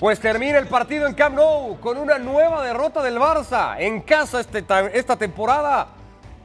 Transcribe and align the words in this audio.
Pues 0.00 0.18
termina 0.18 0.58
el 0.58 0.66
partido 0.66 1.06
en 1.06 1.14
Camp 1.14 1.36
Nou 1.36 1.78
con 1.78 1.96
una 1.96 2.18
nueva 2.18 2.64
derrota 2.64 3.00
del 3.00 3.16
Barça. 3.16 3.76
En 3.78 4.00
casa 4.00 4.40
este, 4.40 4.64
esta 4.92 5.16
temporada, 5.16 5.86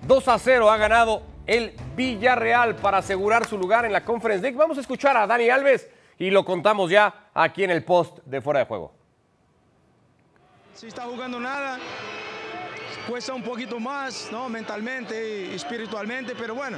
2 0.04 0.28
a 0.28 0.38
0 0.38 0.70
ha 0.70 0.78
ganado 0.78 1.24
el 1.48 1.74
Villarreal 1.96 2.76
para 2.76 3.00
asegurar 3.00 3.48
su 3.48 3.58
lugar 3.58 3.86
en 3.86 3.92
la 3.92 4.06
Conference 4.06 4.44
League. 4.44 4.56
Vamos 4.56 4.78
a 4.78 4.82
escuchar 4.82 5.18
a 5.18 5.26
Dani 5.26 5.50
Alves 5.50 5.90
y 6.20 6.30
lo 6.30 6.46
contamos 6.46 6.92
ya 6.92 7.32
aquí 7.34 7.64
en 7.64 7.72
el 7.72 7.84
post 7.84 8.20
de 8.24 8.40
fuera 8.40 8.60
de 8.60 8.66
juego. 8.68 8.94
Si 10.76 10.88
está 10.88 11.06
jugando 11.06 11.40
nada, 11.40 11.80
cuesta 13.08 13.34
un 13.34 13.42
poquito 13.42 13.80
más, 13.80 14.30
¿no? 14.32 14.48
Mentalmente 14.48 15.50
y 15.52 15.56
espiritualmente, 15.56 16.36
pero 16.38 16.54
bueno, 16.54 16.78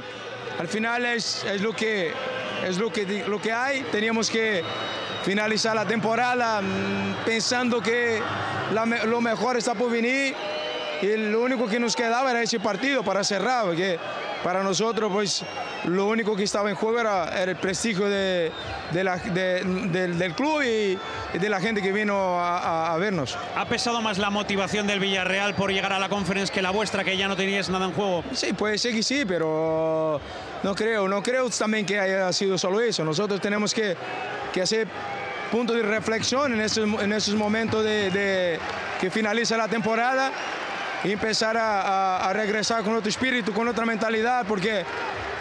al 0.58 0.68
final 0.68 1.04
es, 1.04 1.44
es 1.44 1.60
lo, 1.60 1.76
que, 1.76 2.12
es 2.66 2.78
lo, 2.78 2.90
que, 2.90 3.24
lo 3.28 3.40
que 3.42 3.52
hay. 3.52 3.82
Teníamos 3.92 4.30
que 4.30 4.64
finalizar 5.24 5.74
la 5.74 5.86
temporada 5.86 6.60
mm, 6.60 7.24
pensando 7.24 7.80
que 7.80 8.20
lo 9.06 9.20
mejor 9.20 9.56
está 9.56 9.74
por 9.74 9.90
venir 9.90 10.34
y 11.02 11.16
lo 11.16 11.40
único 11.40 11.66
que 11.66 11.80
nos 11.80 11.96
quedaba 11.96 12.30
era 12.30 12.42
ese 12.42 12.60
partido 12.60 13.02
para 13.02 13.24
cerrar, 13.24 13.64
porque 13.64 13.98
para 14.44 14.62
nosotros 14.62 15.10
pues 15.12 15.44
lo 15.84 16.06
único 16.06 16.36
que 16.36 16.44
estaba 16.44 16.70
en 16.70 16.76
juego 16.76 17.00
era, 17.00 17.42
el 17.42 17.56
prestigio 17.56 18.08
de, 18.08 18.52
del, 18.92 20.34
club 20.34 20.62
y, 20.62 20.98
de 21.36 21.48
la 21.48 21.60
gente 21.60 21.82
que 21.82 21.90
vino 21.90 22.38
a, 22.40 22.96
vernos. 22.98 23.36
¿Ha 23.56 23.64
pesado 23.64 24.00
más 24.00 24.18
la 24.18 24.30
motivación 24.30 24.86
del 24.86 25.00
Villarreal 25.00 25.54
por 25.54 25.72
llegar 25.72 25.92
a 25.92 25.98
la 25.98 26.08
conferencia 26.08 26.54
que 26.54 26.62
la 26.62 26.70
vuestra, 26.70 27.02
que 27.02 27.16
ya 27.16 27.26
no 27.26 27.36
teníais 27.36 27.68
nada 27.68 27.86
en 27.86 27.92
juego? 27.92 28.22
Sí, 28.32 28.52
puede 28.52 28.78
ser 28.78 28.94
que 28.94 29.02
sí, 29.02 29.24
pero 29.26 30.20
no 30.62 30.74
creo, 30.74 31.08
no 31.08 31.20
creo 31.20 31.50
también 31.50 31.84
que 31.84 31.98
haya 31.98 32.32
sido 32.32 32.56
solo 32.58 32.80
eso. 32.80 33.04
Nosotros 33.04 33.40
tenemos 33.40 33.74
que, 33.74 33.96
que 34.52 34.62
hacer 34.62 34.88
punto 35.52 35.74
de 35.74 35.82
reflexión 35.82 36.52
en 36.54 36.60
esos, 36.62 37.02
en 37.02 37.12
esos 37.12 37.34
momentos 37.34 37.84
de, 37.84 38.58
que 38.98 39.10
finaliza 39.10 39.56
la 39.56 39.68
temporada 39.68 40.32
y 41.04 41.12
empezar 41.12 41.56
a, 41.58 42.30
regresar 42.32 42.82
con 42.82 42.94
otro 42.94 43.10
espíritu, 43.10 43.52
con 43.52 43.68
otra 43.68 43.84
mentalidad, 43.84 44.46
porque 44.46 44.84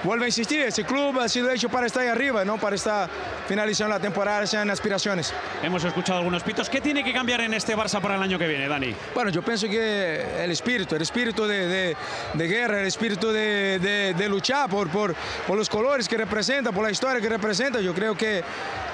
vuelvo 0.04 0.26
a 0.26 0.28
insistir, 0.28 0.60
ese 0.62 0.84
club 0.84 1.20
ha 1.20 1.30
sido 1.30 1.50
hecho 1.50 1.70
para 1.70 1.86
estar 1.88 2.04
ahí 2.04 2.10
arriba, 2.10 2.44
no 2.44 2.58
para 2.58 2.76
estar 2.76 3.10
finalizando 3.48 3.96
la 3.96 4.02
temporada, 4.02 4.46
sean 4.48 4.70
aspiraciones. 4.70 5.34
Hemos 5.64 5.84
escuchado 5.86 6.20
algunos 6.20 6.44
pitos. 6.44 6.70
¿Qué 6.70 6.82
tiene 6.82 7.06
que 7.06 7.14
cambiar 7.14 7.40
en 7.42 7.54
este 7.54 7.78
Barça 7.78 8.02
para 8.02 8.16
el 8.16 8.22
año 8.24 8.38
que 8.38 8.48
viene, 8.48 8.68
Dani? 8.68 8.94
Bueno, 9.14 9.30
yo 9.30 9.42
pienso 9.44 9.70
que 9.70 10.44
el 10.44 10.52
espíritu, 10.52 10.96
el 10.96 11.04
espíritu 11.04 11.46
de, 11.46 11.96
guerra, 12.34 12.82
el 12.82 12.88
espíritu 12.88 13.32
de, 13.32 14.26
luchar 14.28 14.68
por, 14.68 14.90
por, 14.90 15.16
por 15.48 15.58
los 15.58 15.70
colores 15.70 16.10
que 16.10 16.18
representa, 16.18 16.74
por 16.74 16.84
la 16.84 16.92
historia 16.92 17.22
que 17.22 17.30
representa, 17.30 17.80
yo 17.80 17.94
creo 17.94 18.14
que 18.14 18.44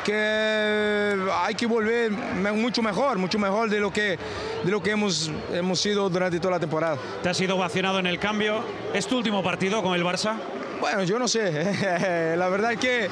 que 0.07 1.17
hay 1.33 1.53
que 1.53 1.65
volver 1.65 2.11
mucho 2.11 2.81
mejor, 2.81 3.17
mucho 3.17 3.37
mejor 3.37 3.69
de 3.69 3.81
lo 3.81 3.91
que, 3.91 4.17
de 4.63 4.71
lo 4.71 4.81
que 4.81 4.91
hemos, 4.91 5.29
hemos 5.51 5.81
sido 5.81 6.09
durante 6.09 6.39
toda 6.39 6.51
la 6.51 6.59
temporada. 6.61 6.97
¿Te 7.21 7.27
has 7.27 7.35
sido 7.35 7.57
vacionado 7.57 7.99
en 7.99 8.07
el 8.07 8.17
cambio? 8.17 8.63
¿Es 8.93 9.05
tu 9.05 9.17
último 9.17 9.43
partido 9.43 9.83
con 9.83 9.95
el 9.95 10.05
Barça? 10.05 10.37
Bueno, 10.79 11.03
yo 11.03 11.19
no 11.19 11.27
sé. 11.27 12.35
la 12.37 12.47
verdad 12.47 12.71
es 12.71 12.79
que 12.79 13.09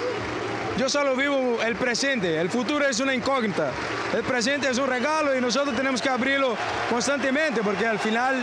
yo 0.77 0.87
solo 0.87 1.17
vivo 1.17 1.57
el 1.65 1.75
presente, 1.75 2.39
el 2.39 2.49
futuro 2.49 2.87
es 2.87 2.97
una 3.01 3.13
incógnita. 3.13 3.71
El 4.13 4.23
presente 4.23 4.69
es 4.69 4.77
un 4.77 4.87
regalo 4.87 5.37
y 5.37 5.41
nosotros 5.41 5.75
tenemos 5.75 6.01
que 6.01 6.07
abrirlo 6.07 6.55
constantemente 6.89 7.59
porque 7.61 7.85
al 7.85 7.99
final 7.99 8.41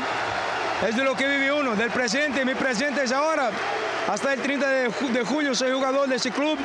es 0.87 0.95
de 0.95 1.05
lo 1.05 1.17
que 1.17 1.27
vive 1.27 1.51
uno, 1.51 1.75
del 1.75 1.91
presente. 1.91 2.45
Mi 2.45 2.55
presente 2.55 3.03
es 3.05 3.13
ahora. 3.13 3.51
Hasta 4.11 4.35
el 4.35 4.41
30 4.43 4.69
de, 4.69 4.83
de 5.11 5.25
julio 5.25 5.55
soy 5.55 5.73
jugador 5.73 6.07
de 6.07 6.17
ese 6.17 6.31
club 6.31 6.59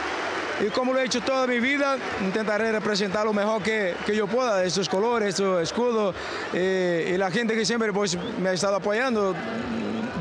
y 0.60 0.70
como 0.70 0.94
lo 0.94 1.00
he 1.00 1.06
hecho 1.06 1.22
toda 1.22 1.46
mi 1.46 1.60
vida, 1.60 1.98
intentaré 2.22 2.72
representar 2.72 3.26
lo 3.26 3.34
mejor 3.34 3.62
que, 3.62 3.96
que 4.06 4.16
yo 4.16 4.28
pueda, 4.28 4.64
estos 4.64 4.90
colores, 4.90 5.30
estos 5.30 5.62
escudos 5.62 6.16
eh, 6.54 7.12
y 7.14 7.18
la 7.18 7.30
gente 7.30 7.56
que 7.56 7.66
siempre 7.66 7.94
pues, 7.94 8.18
me 8.40 8.50
ha 8.50 8.54
estado 8.54 8.76
apoyando 8.76 9.36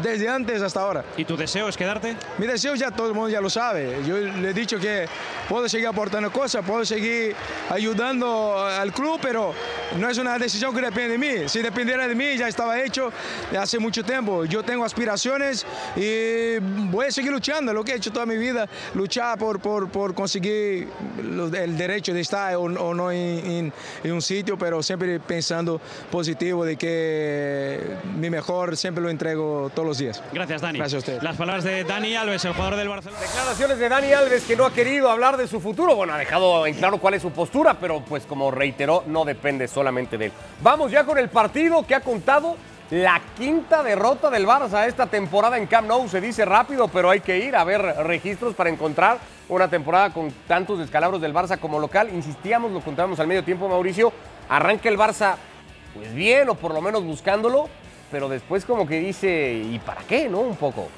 desde 0.03 0.29
antes 0.29 0.63
hasta 0.63 0.81
ahora. 0.81 1.05
¿Y 1.17 1.25
tu 1.25 1.37
deseo 1.37 1.69
es 1.69 1.77
quedarte? 1.77 2.17
Mi 2.39 2.47
deseo 2.47 2.75
ya 2.75 2.91
todo 2.91 3.09
el 3.09 3.15
mundo 3.15 3.29
ya 3.29 3.41
lo 3.41 3.51
sabe. 3.51 4.03
Yo 4.07 4.19
le 4.19 4.51
he 4.51 4.55
dicho 4.55 4.79
que 4.79 5.07
puedo 5.49 5.69
seguir 5.69 5.89
aportando 5.89 6.31
cosas, 6.31 6.65
puedo 6.65 6.85
seguir 6.85 7.35
ayudando 7.71 8.59
al 8.59 8.93
club, 8.93 9.19
pero 9.23 9.55
no 9.99 10.09
es 10.09 10.19
una 10.19 10.39
decisión 10.39 10.75
que 10.75 10.81
depende 10.81 11.11
de 11.11 11.19
mí. 11.19 11.49
Si 11.49 11.63
dependiera 11.63 12.07
de 12.07 12.15
mí 12.15 12.37
ya 12.37 12.49
estaba 12.49 12.81
hecho 12.81 13.13
hace 13.59 13.79
mucho 13.79 14.05
tiempo. 14.05 14.45
Yo 14.45 14.63
tengo 14.63 14.85
aspiraciones 14.85 15.67
y 15.97 16.59
voy 16.91 17.07
a 17.07 17.11
seguir 17.11 17.33
luchando, 17.33 17.73
lo 17.73 17.85
que 17.85 17.93
he 17.93 17.97
hecho 17.97 18.13
toda 18.13 18.27
mi 18.27 18.37
vida, 18.37 18.69
luchar 18.95 19.39
por, 19.39 19.61
por, 19.61 19.89
por 19.89 20.15
conseguir 20.15 20.89
el 21.19 21.77
derecho 21.77 22.13
de 22.13 22.21
estar 22.21 22.57
o, 22.57 22.69
no 22.69 23.11
en, 23.11 23.73
en 24.03 24.13
un 24.13 24.23
sitio, 24.23 24.59
pero 24.59 24.83
siempre 24.83 25.21
pensando 25.21 25.81
positivo 26.11 26.65
de 26.65 26.77
que 26.77 27.97
mi 28.19 28.31
mejor 28.31 28.77
siempre 28.77 29.03
lo 29.03 29.11
entrego 29.11 29.71
todos 29.87 29.99
los 29.99 29.99
días. 29.99 30.23
Gracias, 30.33 30.61
Dani. 30.61 30.79
Gracias 30.79 30.95
a 30.95 31.13
usted. 31.13 31.23
Las 31.23 31.37
palabras 31.37 31.65
de 31.65 31.85
Dani 31.85 32.17
Alves, 32.17 32.45
el 32.45 32.53
jugador 32.53 32.77
del 32.77 32.89
Barcelona. 32.89 33.21
Declaraciones 33.21 33.79
de 33.79 33.89
Dani 33.89 34.13
Alves 34.13 34.45
que 34.45 34.57
no 34.57 34.67
ha 34.67 34.73
querido 34.73 35.11
hablar 35.11 35.37
de 35.37 35.47
su 35.47 35.61
futuro. 35.61 35.95
Bueno, 35.95 36.15
ha 36.15 36.19
dejado 36.19 36.67
en 36.67 36.75
claro 36.75 36.99
cuál 36.99 37.15
es 37.15 37.23
su 37.23 37.31
postura, 37.31 37.75
pero 37.75 38.01
pues 38.01 38.27
como 38.27 38.51
reiteró, 38.51 39.05
no 39.07 39.25
depende 39.25 39.69
solamente 39.69 40.19
de 40.19 40.27
él. 40.27 40.33
Vamos 40.61 40.91
ya 40.91 41.05
con 41.05 41.19
el 41.19 41.29
partido 41.29 41.87
que 41.87 41.95
ha 41.95 42.01
contado 42.01 42.57
la 42.91 43.21
quinta 43.37 43.83
derrota 43.83 44.31
del 44.31 44.47
Barça 44.47 44.87
esta 44.87 45.07
temporada 45.07 45.57
en 45.57 45.67
Camp 45.67 45.87
Nou. 45.87 46.09
Se 46.09 46.21
dice 46.21 46.45
rápido, 46.45 46.89
pero 46.89 47.11
hay 47.11 47.21
que 47.21 47.39
ir 47.39 47.55
a 47.55 47.63
ver 47.63 47.81
registros 47.81 48.55
para 48.55 48.71
encontrar 48.71 49.19
una 49.49 49.69
temporada 49.69 50.13
con 50.13 50.33
tantos 50.49 50.81
descalabros 50.81 51.21
del 51.21 51.33
Barça 51.33 51.59
como 51.59 51.79
local. 51.79 52.11
Insistíamos, 52.13 52.73
lo 52.73 52.81
contábamos 52.81 53.21
al 53.21 53.29
medio 53.29 53.45
tiempo, 53.45 53.69
Mauricio. 53.69 54.13
Arranca 54.49 54.89
el 54.89 54.99
Barça, 54.99 55.37
pues 55.95 56.13
bien, 56.13 56.49
o 56.49 56.55
por 56.57 56.75
lo 56.75 56.81
menos 56.81 57.05
buscándolo, 57.05 57.69
pero 58.11 58.29
después 58.29 58.65
como 58.65 58.87
que 58.87 59.01
dice, 59.01 59.53
¿y 59.55 59.79
para 59.79 60.03
qué? 60.03 60.29
¿No? 60.29 60.41
Un 60.41 60.57
poco. 60.57 60.89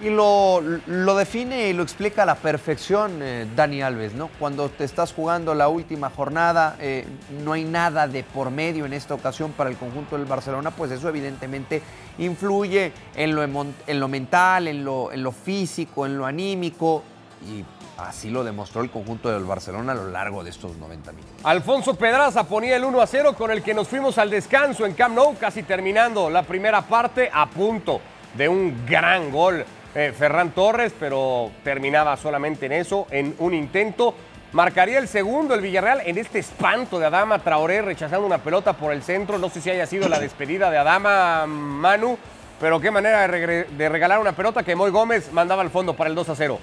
Y 0.00 0.10
lo, 0.10 0.60
lo 0.86 1.16
define 1.16 1.70
y 1.70 1.72
lo 1.72 1.82
explica 1.82 2.22
a 2.22 2.26
la 2.26 2.36
perfección 2.36 3.20
eh, 3.20 3.46
Dani 3.56 3.82
Alves, 3.82 4.14
¿no? 4.14 4.30
Cuando 4.38 4.68
te 4.68 4.84
estás 4.84 5.12
jugando 5.12 5.54
la 5.54 5.68
última 5.68 6.08
jornada, 6.08 6.76
eh, 6.78 7.04
no 7.44 7.52
hay 7.52 7.64
nada 7.64 8.06
de 8.06 8.22
por 8.22 8.52
medio 8.52 8.86
en 8.86 8.92
esta 8.92 9.14
ocasión 9.14 9.50
para 9.50 9.70
el 9.70 9.76
conjunto 9.76 10.16
del 10.16 10.26
Barcelona, 10.26 10.70
pues 10.70 10.92
eso 10.92 11.08
evidentemente 11.08 11.82
influye 12.18 12.92
en 13.16 13.34
lo, 13.34 13.42
en 13.42 14.00
lo 14.00 14.08
mental, 14.08 14.68
en 14.68 14.84
lo, 14.84 15.10
en 15.10 15.24
lo 15.24 15.32
físico, 15.32 16.06
en 16.06 16.16
lo 16.16 16.26
anímico 16.26 17.02
y 17.44 17.64
Así 17.98 18.30
lo 18.30 18.44
demostró 18.44 18.82
el 18.82 18.90
conjunto 18.90 19.28
del 19.28 19.42
Barcelona 19.42 19.90
a 19.90 19.96
lo 19.96 20.08
largo 20.08 20.44
de 20.44 20.50
estos 20.50 20.76
90 20.76 21.10
minutos. 21.10 21.36
Alfonso 21.42 21.94
Pedraza 21.96 22.44
ponía 22.44 22.76
el 22.76 22.84
1 22.84 23.00
a 23.00 23.06
0 23.08 23.34
con 23.36 23.50
el 23.50 23.60
que 23.60 23.74
nos 23.74 23.88
fuimos 23.88 24.18
al 24.18 24.30
descanso 24.30 24.86
en 24.86 24.94
Camp 24.94 25.16
Nou, 25.16 25.36
casi 25.36 25.64
terminando 25.64 26.30
la 26.30 26.44
primera 26.44 26.82
parte 26.82 27.28
a 27.32 27.46
punto 27.46 28.00
de 28.34 28.48
un 28.48 28.86
gran 28.86 29.32
gol 29.32 29.64
eh, 29.96 30.12
Ferran 30.16 30.52
Torres, 30.52 30.92
pero 30.98 31.50
terminaba 31.64 32.16
solamente 32.16 32.66
en 32.66 32.72
eso, 32.72 33.08
en 33.10 33.34
un 33.40 33.52
intento. 33.52 34.14
Marcaría 34.52 35.00
el 35.00 35.08
segundo 35.08 35.54
el 35.54 35.60
Villarreal 35.60 36.02
en 36.06 36.18
este 36.18 36.38
espanto 36.38 37.00
de 37.00 37.06
Adama 37.06 37.40
Traoré 37.40 37.82
rechazando 37.82 38.24
una 38.24 38.38
pelota 38.38 38.74
por 38.74 38.92
el 38.92 39.02
centro. 39.02 39.38
No 39.38 39.48
sé 39.48 39.60
si 39.60 39.70
haya 39.70 39.86
sido 39.86 40.08
la 40.08 40.20
despedida 40.20 40.70
de 40.70 40.78
Adama 40.78 41.46
Manu, 41.46 42.16
pero 42.60 42.78
qué 42.78 42.92
manera 42.92 43.26
de, 43.26 43.64
de 43.64 43.88
regalar 43.88 44.20
una 44.20 44.32
pelota 44.32 44.62
que 44.62 44.76
Moy 44.76 44.92
Gómez 44.92 45.32
mandaba 45.32 45.62
al 45.62 45.70
fondo 45.70 45.94
para 45.94 46.08
el 46.08 46.14
2 46.14 46.28
a 46.28 46.36
0 46.36 46.58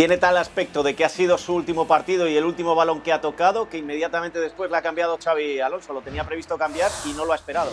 tiene 0.00 0.16
tal 0.16 0.38
aspecto 0.38 0.82
de 0.82 0.94
que 0.94 1.04
ha 1.04 1.10
sido 1.10 1.36
su 1.36 1.54
último 1.54 1.86
partido 1.86 2.26
y 2.26 2.34
el 2.34 2.46
último 2.46 2.74
balón 2.74 3.02
que 3.02 3.12
ha 3.12 3.20
tocado 3.20 3.68
que 3.68 3.76
inmediatamente 3.76 4.40
después 4.40 4.70
le 4.70 4.78
ha 4.78 4.80
cambiado 4.80 5.18
Xavi 5.22 5.60
Alonso. 5.60 5.92
Lo 5.92 6.00
tenía 6.00 6.24
previsto 6.24 6.56
cambiar 6.56 6.90
y 7.04 7.12
no 7.12 7.26
lo 7.26 7.34
ha 7.34 7.36
esperado. 7.36 7.70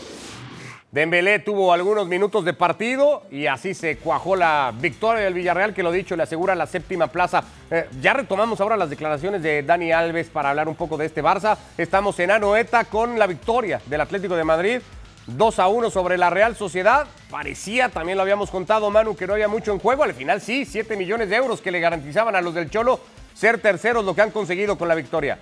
Dembélé 0.91 1.39
tuvo 1.39 1.71
algunos 1.71 2.05
minutos 2.07 2.43
de 2.43 2.51
partido 2.51 3.23
y 3.31 3.47
así 3.47 3.73
se 3.73 3.97
cuajó 3.99 4.35
la 4.35 4.73
victoria 4.77 5.23
del 5.23 5.35
Villarreal, 5.35 5.73
que 5.73 5.83
lo 5.83 5.89
dicho, 5.89 6.17
le 6.17 6.23
asegura 6.23 6.53
la 6.53 6.67
séptima 6.67 7.07
plaza. 7.07 7.45
Eh, 7.71 7.87
ya 8.01 8.11
retomamos 8.11 8.59
ahora 8.59 8.75
las 8.75 8.89
declaraciones 8.89 9.41
de 9.41 9.63
Dani 9.63 9.93
Alves 9.93 10.27
para 10.27 10.49
hablar 10.49 10.67
un 10.67 10.75
poco 10.75 10.97
de 10.97 11.05
este 11.05 11.23
Barça. 11.23 11.57
Estamos 11.77 12.19
en 12.19 12.31
Anoeta 12.31 12.83
con 12.83 13.17
la 13.17 13.27
victoria 13.27 13.79
del 13.85 14.01
Atlético 14.01 14.35
de 14.35 14.43
Madrid 14.43 14.81
2 15.27 15.59
a 15.59 15.67
1 15.67 15.89
sobre 15.89 16.17
la 16.17 16.29
Real 16.29 16.55
Sociedad. 16.55 17.07
Parecía, 17.29 17.89
también 17.89 18.17
lo 18.17 18.21
habíamos 18.21 18.49
contado, 18.49 18.89
Manu, 18.89 19.15
que 19.15 19.27
no 19.27 19.33
había 19.33 19.47
mucho 19.47 19.71
en 19.71 19.79
juego. 19.79 20.03
Al 20.03 20.13
final 20.13 20.41
sí, 20.41 20.65
7 20.65 20.95
millones 20.95 21.29
de 21.29 21.35
euros 21.35 21.61
que 21.61 21.71
le 21.71 21.79
garantizaban 21.79 22.35
a 22.35 22.41
los 22.41 22.53
del 22.53 22.69
Cholo 22.69 22.99
ser 23.33 23.61
terceros 23.61 24.03
lo 24.03 24.15
que 24.15 24.21
han 24.21 24.31
conseguido 24.31 24.77
con 24.77 24.87
la 24.87 24.95
victoria. 24.95 25.37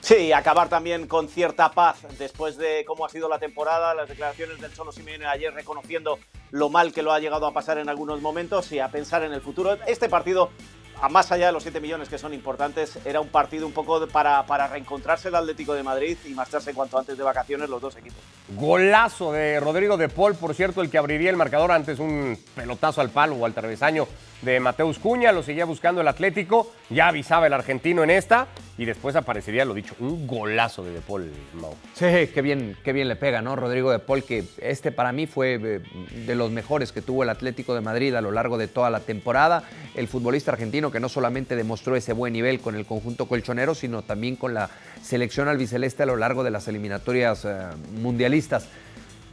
Sí, 0.00 0.32
acabar 0.32 0.68
también 0.68 1.06
con 1.06 1.28
cierta 1.28 1.70
paz 1.70 1.98
después 2.18 2.58
de 2.58 2.84
cómo 2.86 3.06
ha 3.06 3.08
sido 3.08 3.26
la 3.28 3.38
temporada, 3.38 3.94
las 3.94 4.08
declaraciones 4.08 4.60
del 4.60 4.74
Cholo 4.74 4.92
Simeone 4.92 5.24
ayer 5.24 5.54
reconociendo 5.54 6.18
lo 6.50 6.68
mal 6.68 6.92
que 6.92 7.02
lo 7.02 7.12
ha 7.12 7.20
llegado 7.20 7.46
a 7.46 7.54
pasar 7.54 7.78
en 7.78 7.88
algunos 7.88 8.20
momentos 8.20 8.70
y 8.72 8.80
a 8.80 8.88
pensar 8.88 9.22
en 9.22 9.32
el 9.32 9.40
futuro. 9.40 9.78
Este 9.86 10.10
partido 10.10 10.50
a 11.00 11.08
más 11.08 11.30
allá 11.32 11.46
de 11.46 11.52
los 11.52 11.62
7 11.62 11.80
millones 11.80 12.08
que 12.08 12.18
son 12.18 12.34
importantes, 12.34 12.98
era 13.04 13.20
un 13.20 13.28
partido 13.28 13.66
un 13.66 13.72
poco 13.72 14.06
para, 14.08 14.44
para 14.46 14.68
reencontrarse 14.68 15.28
el 15.28 15.34
Atlético 15.34 15.74
de 15.74 15.82
Madrid 15.82 16.16
y 16.24 16.30
marcharse 16.30 16.72
cuanto 16.74 16.98
antes 16.98 17.16
de 17.16 17.24
vacaciones 17.24 17.68
los 17.68 17.80
dos 17.80 17.96
equipos. 17.96 18.18
Golazo 18.48 19.32
de 19.32 19.60
Rodrigo 19.60 19.96
de 19.96 20.08
Paul, 20.08 20.34
por 20.34 20.54
cierto, 20.54 20.80
el 20.82 20.90
que 20.90 20.98
abriría 20.98 21.30
el 21.30 21.36
marcador 21.36 21.72
antes 21.72 21.98
un 21.98 22.38
pelotazo 22.54 23.00
al 23.00 23.10
palo 23.10 23.36
o 23.36 23.46
al 23.46 23.54
travesaño 23.54 24.06
de 24.44 24.60
Mateus 24.60 24.98
Cuña, 24.98 25.32
lo 25.32 25.42
seguía 25.42 25.64
buscando 25.64 26.00
el 26.00 26.08
Atlético, 26.08 26.70
ya 26.90 27.08
avisaba 27.08 27.46
el 27.46 27.52
argentino 27.52 28.02
en 28.02 28.10
esta 28.10 28.46
y 28.76 28.84
después 28.84 29.16
aparecería, 29.16 29.64
lo 29.64 29.72
dicho, 29.72 29.94
un 30.00 30.26
golazo 30.26 30.84
de 30.84 30.92
De 30.92 31.00
Paul, 31.00 31.30
Mau. 31.54 31.74
Sí, 31.94 32.06
qué 32.32 32.42
bien, 32.42 32.76
qué 32.84 32.92
bien 32.92 33.08
le 33.08 33.16
pega, 33.16 33.40
¿no? 33.40 33.56
Rodrigo 33.56 33.90
de 33.90 34.00
Paul, 34.00 34.22
que 34.22 34.44
este 34.58 34.92
para 34.92 35.12
mí 35.12 35.26
fue 35.26 35.54
eh, 35.54 35.80
de 36.26 36.34
los 36.34 36.50
mejores 36.50 36.92
que 36.92 37.00
tuvo 37.00 37.22
el 37.22 37.30
Atlético 37.30 37.74
de 37.74 37.80
Madrid 37.80 38.14
a 38.14 38.20
lo 38.20 38.32
largo 38.32 38.58
de 38.58 38.68
toda 38.68 38.90
la 38.90 39.00
temporada. 39.00 39.64
El 39.94 40.08
futbolista 40.08 40.52
argentino 40.52 40.90
que 40.90 41.00
no 41.00 41.08
solamente 41.08 41.56
demostró 41.56 41.96
ese 41.96 42.12
buen 42.12 42.32
nivel 42.32 42.60
con 42.60 42.74
el 42.74 42.84
conjunto 42.84 43.26
colchonero, 43.26 43.74
sino 43.74 44.02
también 44.02 44.36
con 44.36 44.54
la 44.54 44.70
selección 45.02 45.48
albiceleste 45.48 46.02
a 46.02 46.06
lo 46.06 46.16
largo 46.16 46.44
de 46.44 46.50
las 46.50 46.68
eliminatorias 46.68 47.44
eh, 47.44 47.58
mundialistas. 48.00 48.66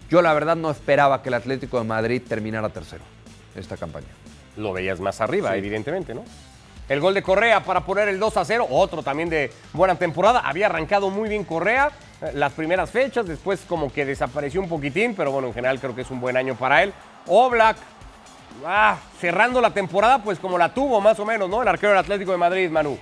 Yo 0.10 0.22
la 0.22 0.34
verdad 0.34 0.56
no 0.56 0.70
esperaba 0.70 1.24
que 1.24 1.30
el 1.30 1.36
Atlético 1.36 1.80
de 1.80 1.86
Madrid 1.86 2.22
terminara 2.28 2.70
tercero 2.70 3.04
esta 3.56 3.78
campaña. 3.78 4.21
Lo 4.58 4.74
veías 4.74 5.00
más 5.00 5.22
arriba, 5.22 5.56
evidentemente, 5.56 6.14
¿no? 6.14 6.24
El 6.90 7.00
gol 7.00 7.14
de 7.14 7.24
Correa 7.24 7.64
para 7.64 7.86
poner 7.86 8.10
el 8.10 8.20
2 8.20 8.36
a 8.38 8.44
0, 8.44 8.68
otro 8.70 9.02
también 9.02 9.30
de 9.30 9.50
buena 9.72 9.96
temporada. 9.96 10.42
Había 10.42 10.66
arrancado 10.66 11.10
muy 11.10 11.30
bien 11.30 11.46
Correa 11.46 11.90
eh, 12.22 12.32
las 12.34 12.52
primeras 12.52 12.90
fechas, 12.90 13.26
después 13.26 13.62
como 13.68 13.94
que 13.94 14.06
desapareció 14.06 14.60
un 14.60 14.68
poquitín, 14.68 15.16
pero 15.16 15.32
bueno, 15.32 15.48
en 15.48 15.54
general 15.54 15.80
creo 15.80 15.96
que 15.96 16.02
es 16.02 16.12
un 16.12 16.20
buen 16.20 16.36
año 16.36 16.56
para 16.56 16.84
él. 16.84 16.94
Oblak, 17.28 17.78
ah, 18.66 18.98
cerrando 19.22 19.62
la 19.62 19.72
temporada, 19.72 20.22
pues 20.22 20.38
como 20.38 20.58
la 20.58 20.74
tuvo 20.74 21.00
más 21.00 21.18
o 21.20 21.26
menos, 21.26 21.50
¿no? 21.50 21.62
El 21.62 21.68
arquero 21.70 21.92
del 21.92 22.00
Atlético 22.00 22.32
de 22.32 22.38
Madrid, 22.38 22.70
Manu. 22.70 22.98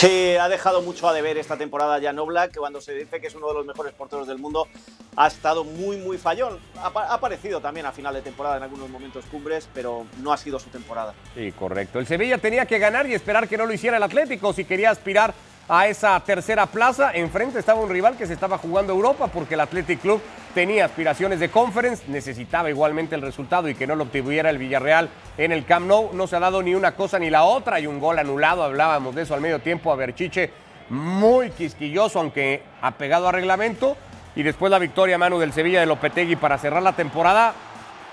Sí, 0.00 0.34
ha 0.34 0.48
dejado 0.48 0.80
mucho 0.80 1.06
a 1.10 1.12
deber 1.12 1.36
esta 1.36 1.58
temporada 1.58 2.00
Jan 2.00 2.18
Oblak, 2.18 2.52
que 2.52 2.58
cuando 2.58 2.80
se 2.80 2.94
dice 2.94 3.20
que 3.20 3.26
es 3.26 3.34
uno 3.34 3.48
de 3.48 3.52
los 3.52 3.66
mejores 3.66 3.92
porteros 3.92 4.26
del 4.26 4.38
mundo, 4.38 4.66
ha 5.14 5.26
estado 5.26 5.62
muy, 5.62 5.98
muy 5.98 6.16
fallón. 6.16 6.58
Ha 6.74 6.86
aparecido 7.12 7.60
también 7.60 7.84
a 7.84 7.92
final 7.92 8.14
de 8.14 8.22
temporada 8.22 8.56
en 8.56 8.62
algunos 8.62 8.88
momentos 8.88 9.26
cumbres, 9.26 9.68
pero 9.74 10.06
no 10.22 10.32
ha 10.32 10.38
sido 10.38 10.58
su 10.58 10.70
temporada. 10.70 11.12
Sí, 11.34 11.52
correcto. 11.52 11.98
El 11.98 12.06
Sevilla 12.06 12.38
tenía 12.38 12.64
que 12.64 12.78
ganar 12.78 13.06
y 13.10 13.12
esperar 13.12 13.46
que 13.46 13.58
no 13.58 13.66
lo 13.66 13.74
hiciera 13.74 13.98
el 13.98 14.02
Atlético 14.02 14.54
si 14.54 14.64
quería 14.64 14.88
aspirar 14.88 15.34
a 15.70 15.86
esa 15.86 16.18
tercera 16.18 16.66
plaza. 16.66 17.12
Enfrente 17.14 17.60
estaba 17.60 17.80
un 17.80 17.88
rival 17.88 18.16
que 18.16 18.26
se 18.26 18.32
estaba 18.32 18.58
jugando 18.58 18.92
Europa 18.92 19.28
porque 19.28 19.54
el 19.54 19.60
Athletic 19.60 20.00
Club 20.00 20.20
tenía 20.52 20.84
aspiraciones 20.84 21.38
de 21.38 21.48
conference, 21.48 22.02
necesitaba 22.08 22.68
igualmente 22.68 23.14
el 23.14 23.22
resultado 23.22 23.68
y 23.68 23.76
que 23.76 23.86
no 23.86 23.94
lo 23.94 24.02
obtuviera 24.02 24.50
el 24.50 24.58
Villarreal 24.58 25.08
en 25.38 25.52
el 25.52 25.64
Camp 25.64 25.86
Nou. 25.86 26.10
No 26.12 26.26
se 26.26 26.34
ha 26.34 26.40
dado 26.40 26.60
ni 26.60 26.74
una 26.74 26.96
cosa 26.96 27.20
ni 27.20 27.30
la 27.30 27.44
otra. 27.44 27.76
Hay 27.76 27.86
un 27.86 28.00
gol 28.00 28.18
anulado, 28.18 28.64
hablábamos 28.64 29.14
de 29.14 29.22
eso 29.22 29.34
al 29.34 29.40
medio 29.40 29.60
tiempo 29.60 29.92
a 29.92 29.96
Berchiche, 29.96 30.50
muy 30.88 31.50
quisquilloso, 31.50 32.18
aunque 32.18 32.64
apegado 32.82 33.28
a 33.28 33.32
reglamento. 33.32 33.96
Y 34.34 34.42
después 34.42 34.72
la 34.72 34.80
victoria 34.80 35.14
a 35.14 35.18
mano 35.18 35.38
del 35.38 35.52
Sevilla 35.52 35.78
de 35.78 35.86
Lopetegui 35.86 36.34
para 36.34 36.58
cerrar 36.58 36.82
la 36.82 36.94
temporada, 36.94 37.54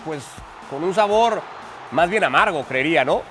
pues 0.05 0.23
con 0.69 0.83
un 0.83 0.93
sabor 0.93 1.41
más 1.91 2.07
bien 2.07 2.23
amargo, 2.23 2.63
creería, 2.65 3.03
¿no? 3.03 3.23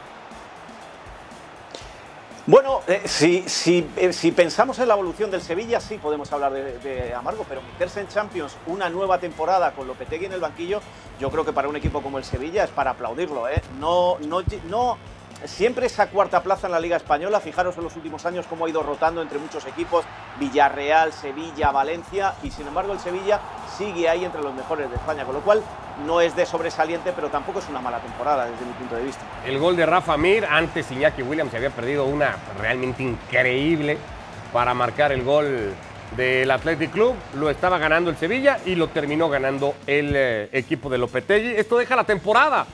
Bueno, 2.48 2.82
eh, 2.86 3.02
si, 3.06 3.42
si, 3.48 3.84
eh, 3.96 4.12
si, 4.12 4.30
pensamos 4.30 4.78
en 4.78 4.86
la 4.86 4.94
evolución 4.94 5.32
del 5.32 5.42
Sevilla, 5.42 5.80
sí 5.80 5.98
podemos 5.98 6.32
hablar 6.32 6.52
de, 6.52 6.78
de, 6.78 7.12
amargo, 7.12 7.44
pero 7.48 7.60
meterse 7.60 8.00
en 8.00 8.06
Champions 8.06 8.56
una 8.68 8.88
nueva 8.88 9.18
temporada 9.18 9.72
con 9.72 9.88
Lopetegui 9.88 10.26
en 10.26 10.32
el 10.32 10.38
banquillo, 10.38 10.80
yo 11.18 11.28
creo 11.28 11.44
que 11.44 11.52
para 11.52 11.68
un 11.68 11.74
equipo 11.74 12.02
como 12.02 12.18
el 12.18 12.24
Sevilla 12.24 12.62
es 12.62 12.70
para 12.70 12.92
aplaudirlo. 12.92 13.48
¿eh? 13.48 13.60
No, 13.80 14.18
no, 14.20 14.42
no, 14.68 14.96
siempre 15.44 15.86
esa 15.86 16.08
cuarta 16.08 16.42
plaza 16.42 16.66
en 16.66 16.72
la 16.72 16.80
Liga 16.80 16.96
Española, 16.96 17.40
fijaros 17.40 17.76
en 17.76 17.84
los 17.84 17.96
últimos 17.96 18.24
años 18.26 18.46
cómo 18.48 18.66
ha 18.66 18.70
ido 18.70 18.82
rotando 18.82 19.22
entre 19.22 19.38
muchos 19.38 19.66
equipos, 19.66 20.04
Villarreal, 20.38 21.12
Sevilla, 21.12 21.70
Valencia, 21.70 22.34
y 22.42 22.50
sin 22.50 22.66
embargo 22.66 22.92
el 22.92 23.00
Sevilla 23.00 23.40
sigue 23.76 24.08
ahí 24.08 24.24
entre 24.24 24.42
los 24.42 24.54
mejores 24.54 24.88
de 24.90 24.96
España, 24.96 25.24
con 25.24 25.34
lo 25.34 25.40
cual 25.40 25.62
no 26.06 26.20
es 26.20 26.34
de 26.36 26.46
sobresaliente, 26.46 27.12
pero 27.14 27.28
tampoco 27.28 27.58
es 27.58 27.68
una 27.68 27.80
mala 27.80 28.00
temporada 28.00 28.46
desde 28.46 28.64
mi 28.64 28.72
punto 28.72 28.96
de 28.96 29.04
vista. 29.04 29.22
El 29.44 29.58
gol 29.58 29.76
de 29.76 29.86
Rafa 29.86 30.16
Mir, 30.16 30.44
antes 30.44 30.90
Iñaki 30.90 31.22
Williams 31.22 31.54
había 31.54 31.70
perdido 31.70 32.04
una 32.04 32.36
realmente 32.60 33.02
increíble 33.02 33.98
para 34.52 34.74
marcar 34.74 35.12
el 35.12 35.22
gol 35.22 35.74
del 36.16 36.50
Athletic 36.50 36.92
Club, 36.92 37.14
lo 37.34 37.50
estaba 37.50 37.78
ganando 37.78 38.10
el 38.10 38.16
Sevilla 38.16 38.58
y 38.64 38.74
lo 38.74 38.88
terminó 38.88 39.28
ganando 39.28 39.74
el 39.86 40.12
eh, 40.14 40.48
equipo 40.52 40.88
de 40.88 40.98
Lopetegui. 40.98 41.54
Esto 41.56 41.76
deja 41.78 41.96
la 41.96 42.04
temporada 42.04 42.64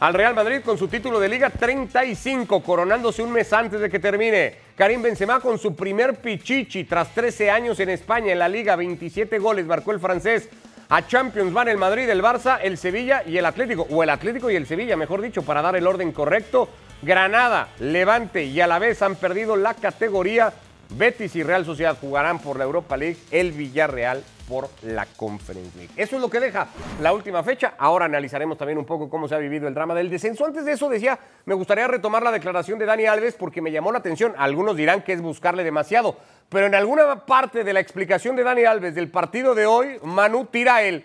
al 0.00 0.14
Real 0.14 0.34
Madrid 0.34 0.60
con 0.64 0.78
su 0.78 0.86
título 0.86 1.18
de 1.18 1.28
Liga 1.28 1.50
35, 1.50 2.62
coronándose 2.62 3.22
un 3.22 3.32
mes 3.32 3.52
antes 3.52 3.80
de 3.80 3.90
que 3.90 3.98
termine. 3.98 4.54
Karim 4.76 5.02
Benzema 5.02 5.40
con 5.40 5.58
su 5.58 5.74
primer 5.74 6.20
pichichi 6.20 6.84
tras 6.84 7.12
13 7.14 7.50
años 7.50 7.80
en 7.80 7.88
España 7.88 8.32
en 8.32 8.38
la 8.38 8.48
Liga, 8.48 8.76
27 8.76 9.38
goles 9.38 9.66
marcó 9.66 9.90
el 9.92 9.98
francés. 9.98 10.48
A 10.88 11.06
Champions 11.06 11.52
van 11.52 11.68
el 11.68 11.76
Madrid, 11.76 12.08
el 12.08 12.22
Barça, 12.22 12.58
el 12.62 12.78
Sevilla 12.78 13.22
y 13.26 13.36
el 13.36 13.44
Atlético, 13.44 13.86
o 13.90 14.02
el 14.02 14.10
Atlético 14.10 14.50
y 14.50 14.56
el 14.56 14.66
Sevilla, 14.66 14.96
mejor 14.96 15.20
dicho, 15.20 15.42
para 15.42 15.62
dar 15.62 15.74
el 15.74 15.86
orden 15.86 16.12
correcto. 16.12 16.68
Granada, 17.02 17.68
Levante 17.80 18.44
y 18.44 18.60
a 18.60 18.66
la 18.66 18.78
vez 18.78 19.02
han 19.02 19.16
perdido 19.16 19.56
la 19.56 19.74
categoría. 19.74 20.52
Betis 20.90 21.36
y 21.36 21.42
Real 21.42 21.66
Sociedad 21.66 21.98
jugarán 22.00 22.38
por 22.38 22.56
la 22.56 22.64
Europa 22.64 22.96
League, 22.96 23.18
el 23.30 23.52
Villarreal 23.52 24.22
por 24.48 24.68
la 24.82 25.06
Conference 25.06 25.76
League. 25.76 25.92
Eso 25.96 26.16
es 26.16 26.22
lo 26.22 26.30
que 26.30 26.40
deja 26.40 26.68
la 27.00 27.12
última 27.12 27.42
fecha. 27.42 27.74
Ahora 27.78 28.06
analizaremos 28.06 28.56
también 28.56 28.78
un 28.78 28.86
poco 28.86 29.10
cómo 29.10 29.28
se 29.28 29.34
ha 29.34 29.38
vivido 29.38 29.68
el 29.68 29.74
drama 29.74 29.94
del 29.94 30.08
descenso. 30.08 30.46
Antes 30.46 30.64
de 30.64 30.72
eso 30.72 30.88
decía, 30.88 31.18
me 31.44 31.54
gustaría 31.54 31.86
retomar 31.86 32.22
la 32.22 32.32
declaración 32.32 32.78
de 32.78 32.86
Dani 32.86 33.06
Alves 33.06 33.34
porque 33.34 33.60
me 33.60 33.70
llamó 33.70 33.92
la 33.92 33.98
atención. 33.98 34.34
Algunos 34.38 34.76
dirán 34.76 35.02
que 35.02 35.12
es 35.12 35.20
buscarle 35.20 35.64
demasiado, 35.64 36.16
pero 36.48 36.66
en 36.66 36.74
alguna 36.74 37.26
parte 37.26 37.62
de 37.64 37.72
la 37.72 37.80
explicación 37.80 38.36
de 38.36 38.44
Dani 38.44 38.64
Alves 38.64 38.94
del 38.94 39.10
partido 39.10 39.54
de 39.54 39.66
hoy, 39.66 39.98
Manu 40.02 40.46
tira 40.46 40.82
él. 40.82 41.04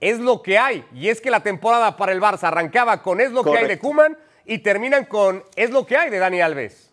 Es 0.00 0.20
lo 0.20 0.42
que 0.42 0.58
hay. 0.58 0.84
Y 0.94 1.08
es 1.08 1.20
que 1.20 1.30
la 1.30 1.40
temporada 1.40 1.96
para 1.96 2.12
el 2.12 2.20
Barça 2.20 2.44
arrancaba 2.44 3.02
con 3.02 3.20
es 3.20 3.32
lo 3.32 3.42
Correcto. 3.42 3.52
que 3.66 3.72
hay 3.72 3.76
de 3.76 3.78
Kuman 3.80 4.18
y 4.44 4.58
terminan 4.58 5.06
con 5.06 5.42
es 5.56 5.70
lo 5.70 5.86
que 5.86 5.96
hay 5.96 6.10
de 6.10 6.18
Dani 6.18 6.40
Alves. 6.40 6.92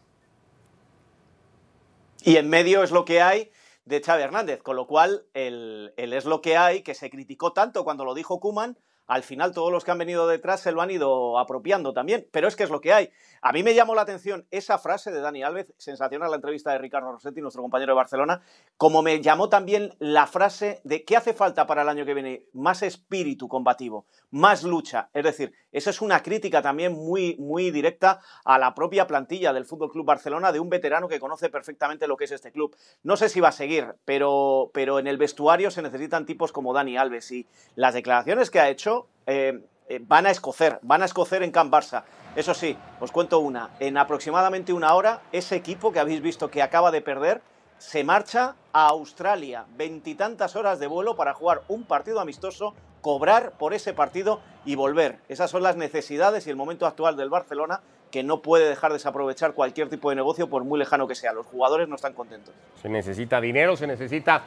Y 2.24 2.38
en 2.38 2.50
medio 2.50 2.84
es 2.84 2.92
lo 2.92 3.04
que 3.04 3.22
hay 3.22 3.52
de 3.92 4.02
Xavi 4.02 4.24
Hernández, 4.24 4.64
con 4.64 4.76
lo 4.76 4.88
cual 4.88 5.26
el, 5.34 5.94
el, 5.98 6.14
es 6.14 6.26
lo 6.26 6.42
que 6.42 6.58
hay, 6.58 6.82
que 6.82 6.96
se 6.96 7.10
criticó 7.10 7.54
tanto 7.54 7.84
cuando 7.84 8.06
lo 8.06 8.16
dijo 8.16 8.40
Kuman, 8.40 8.78
al 9.06 9.24
final 9.24 9.54
todos 9.54 9.72
los 9.72 9.84
que 9.84 9.92
han 9.92 9.98
venido 9.98 10.26
detrás 10.28 10.62
se 10.62 10.72
lo 10.72 10.82
han 10.82 10.90
ido 10.90 11.38
apropiando 11.38 11.94
también, 11.94 12.28
pero 12.32 12.48
es 12.48 12.56
que 12.56 12.64
es 12.64 12.70
lo 12.70 12.80
que 12.80 12.94
hay. 12.94 13.12
A 13.44 13.52
mí 13.54 13.64
me 13.64 13.74
llamó 13.74 13.96
la 13.96 14.04
atención 14.04 14.46
esa 14.52 14.78
frase 14.78 15.12
de 15.12 15.20
Dani 15.20 15.42
Alves, 15.42 15.74
sensacional 15.78 16.30
la 16.30 16.36
entrevista 16.36 16.72
de 16.72 16.78
Ricardo 16.78 17.12
Rossetti, 17.12 17.42
nuestro 17.42 17.64
compañero 17.64 17.94
de 17.94 17.96
Barcelona, 17.96 18.44
como 18.78 19.02
me 19.02 19.20
llamó 19.20 19.50
también 19.50 19.96
la 19.98 20.28
frase 20.28 20.80
de 20.84 21.04
qué 21.04 21.18
hace 21.18 21.34
falta 21.34 21.66
para 21.66 21.82
el 21.82 21.90
año 21.90 22.06
que 22.06 22.14
viene, 22.14 22.44
más 22.54 22.84
espíritu 22.84 23.48
combativo, 23.48 24.06
más 24.30 24.62
lucha. 24.62 25.10
Es 25.12 25.24
decir, 25.24 25.54
esa 25.72 25.90
es 25.90 26.02
una 26.02 26.22
crítica 26.22 26.62
también 26.62 26.94
muy, 26.94 27.36
muy 27.38 27.72
directa 27.72 28.22
a 28.46 28.60
la 28.60 28.76
propia 28.76 29.08
plantilla 29.08 29.54
del 29.54 29.66
Fútbol 29.66 29.92
Club 29.92 30.06
Barcelona, 30.06 30.52
de 30.52 30.60
un 30.60 30.70
veterano 30.70 31.08
que 31.08 31.20
conoce 31.20 31.50
perfectamente 31.50 32.06
lo 32.06 32.18
que 32.18 32.26
es 32.26 32.32
este 32.32 32.52
club. 32.52 32.76
No 33.02 33.18
sé 33.18 33.28
si 33.28 33.40
va 33.40 33.48
a 33.48 33.54
seguir, 33.54 33.96
pero, 34.06 34.70
pero 34.72 35.00
en 35.00 35.08
el 35.08 35.18
vestuario 35.18 35.72
se 35.72 35.82
necesitan 35.82 36.28
tipos 36.28 36.52
como 36.52 36.76
Dani 36.76 36.96
Alves 36.96 37.32
y 37.32 37.48
las 37.74 37.96
declaraciones 37.96 38.52
que 38.52 38.60
ha 38.60 38.70
hecho 38.70 39.08
eh, 39.26 39.64
eh, 39.92 40.00
van 40.08 40.26
a 40.26 40.32
escocer, 40.32 40.80
van 40.84 41.02
a 41.02 41.06
escocer 41.06 41.44
en 41.44 41.52
Camp 41.52 41.74
Barça. 41.74 42.04
Eso 42.38 42.54
sí, 42.54 42.78
os 43.02 43.12
cuento 43.12 43.40
una. 43.40 43.72
En 43.82 43.98
aproximadamente 43.98 44.72
una 44.72 44.94
hora, 44.94 45.22
ese 45.34 45.58
equipo 45.58 45.92
que 45.92 46.00
habéis 46.00 46.22
visto 46.22 46.50
que 46.50 46.62
acaba 46.62 46.92
de 46.92 47.02
perder 47.02 47.42
se 47.78 48.06
marcha 48.06 48.56
a 48.72 48.88
Australia. 48.88 49.66
Veintitantas 49.76 50.56
horas 50.56 50.80
de 50.80 50.88
vuelo 50.88 51.18
para 51.18 51.34
jugar 51.34 51.64
un 51.68 51.84
partido 51.84 52.22
amistoso, 52.22 52.74
cobrar 53.02 53.52
por 53.58 53.74
ese 53.74 53.92
partido 53.92 54.40
y 54.64 54.76
volver. 54.76 55.20
Esas 55.28 55.52
son 55.52 55.62
las 55.62 55.76
necesidades 55.76 56.48
y 56.48 56.50
el 56.50 56.56
momento 56.56 56.86
actual 56.86 57.18
del 57.18 57.30
Barcelona 57.30 57.82
que 58.12 58.24
no 58.24 58.42
puede 58.42 58.70
dejar 58.70 58.94
desaprovechar 58.94 59.54
cualquier 59.54 59.90
tipo 59.90 60.10
de 60.10 60.16
negocio 60.16 60.50
por 60.50 60.64
muy 60.64 60.80
lejano 60.80 61.06
que 61.06 61.16
sea. 61.16 61.34
Los 61.34 61.48
jugadores 61.48 61.90
no 61.90 61.96
están 61.96 62.14
contentos. 62.14 62.56
Se 62.82 62.88
necesita 62.88 63.42
dinero, 63.42 63.76
se 63.76 63.88
necesita 63.88 64.44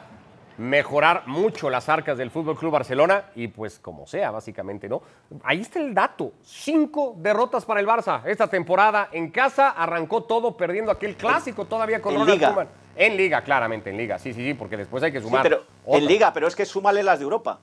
mejorar 0.57 1.23
mucho 1.27 1.69
las 1.69 1.89
arcas 1.89 2.17
del 2.17 2.31
Fútbol 2.31 2.57
Club 2.57 2.71
Barcelona 2.71 3.25
y 3.35 3.47
pues 3.47 3.79
como 3.79 4.07
sea, 4.07 4.31
básicamente, 4.31 4.87
¿no? 4.87 5.01
Ahí 5.43 5.61
está 5.61 5.79
el 5.79 5.93
dato. 5.93 6.31
Cinco 6.43 7.13
derrotas 7.17 7.65
para 7.65 7.79
el 7.79 7.87
Barça 7.87 8.21
esta 8.25 8.47
temporada. 8.47 9.09
En 9.11 9.29
casa 9.31 9.69
arrancó 9.71 10.23
todo 10.23 10.55
perdiendo 10.55 10.91
aquel 10.91 11.15
clásico 11.15 11.65
todavía 11.65 12.01
con 12.01 12.13
en 12.13 12.19
Ronald 12.21 12.39
Liga. 12.39 12.47
Koeman. 12.53 12.67
En 12.95 13.17
Liga, 13.17 13.41
claramente, 13.43 13.89
en 13.89 13.97
Liga. 13.97 14.17
Sí, 14.17 14.33
sí, 14.33 14.45
sí, 14.45 14.53
porque 14.53 14.77
después 14.77 15.03
hay 15.03 15.11
que 15.11 15.19
Sí, 15.19 15.25
sumar. 15.25 15.43
pero 15.43 15.63
en 15.87 16.05
Liga, 16.05 16.31
pero 16.33 16.47
es 16.47 16.55
que 16.55 16.65
súmale 16.65 17.03
las 17.03 17.19
de 17.19 17.23
Europa. 17.23 17.59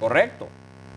Correcto. 0.00 0.48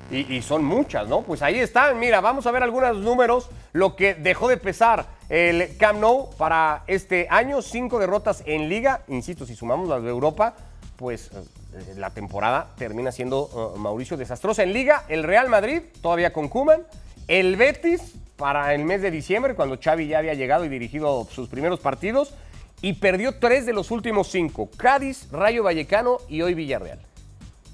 Y, 0.09 0.35
y 0.37 0.41
son 0.41 0.63
muchas, 0.63 1.07
¿no? 1.09 1.21
Pues 1.21 1.41
ahí 1.41 1.59
están. 1.59 1.99
Mira, 1.99 2.21
vamos 2.21 2.47
a 2.47 2.51
ver 2.51 2.63
algunos 2.63 2.95
números. 2.97 3.49
Lo 3.73 3.97
que 3.97 4.15
dejó 4.15 4.47
de 4.47 4.55
pesar 4.55 5.05
el 5.27 5.75
Camp 5.77 5.99
Nou 5.99 6.29
para 6.37 6.83
este 6.87 7.27
año. 7.29 7.61
Cinco 7.61 7.99
derrotas 7.99 8.41
en 8.45 8.69
Liga. 8.69 9.01
Insisto, 9.09 9.45
si 9.45 9.53
sumamos 9.53 9.89
las 9.89 10.01
de 10.01 10.09
Europa, 10.09 10.55
pues 10.97 11.29
eh, 11.73 11.93
la 11.95 12.09
temporada 12.09 12.73
termina 12.77 13.11
siendo 13.11 13.45
uh, 13.45 13.77
Mauricio 13.77 14.17
desastrosa. 14.17 14.63
En 14.63 14.73
Liga, 14.73 15.05
el 15.07 15.23
Real 15.23 15.47
Madrid, 15.49 15.81
todavía 16.01 16.33
con 16.33 16.49
Kuman. 16.49 16.81
El 17.27 17.55
Betis, 17.55 18.15
para 18.35 18.73
el 18.73 18.83
mes 18.83 19.01
de 19.01 19.11
diciembre, 19.11 19.55
cuando 19.55 19.77
Xavi 19.81 20.07
ya 20.07 20.19
había 20.19 20.33
llegado 20.33 20.65
y 20.65 20.69
dirigido 20.69 21.27
sus 21.31 21.49
primeros 21.49 21.79
partidos, 21.79 22.33
y 22.81 22.93
perdió 22.93 23.39
tres 23.39 23.65
de 23.65 23.73
los 23.73 23.89
últimos 23.91 24.27
cinco. 24.29 24.69
Cádiz, 24.77 25.27
Rayo 25.31 25.63
Vallecano 25.63 26.17
y 26.29 26.41
hoy 26.41 26.53
Villarreal. 26.53 26.99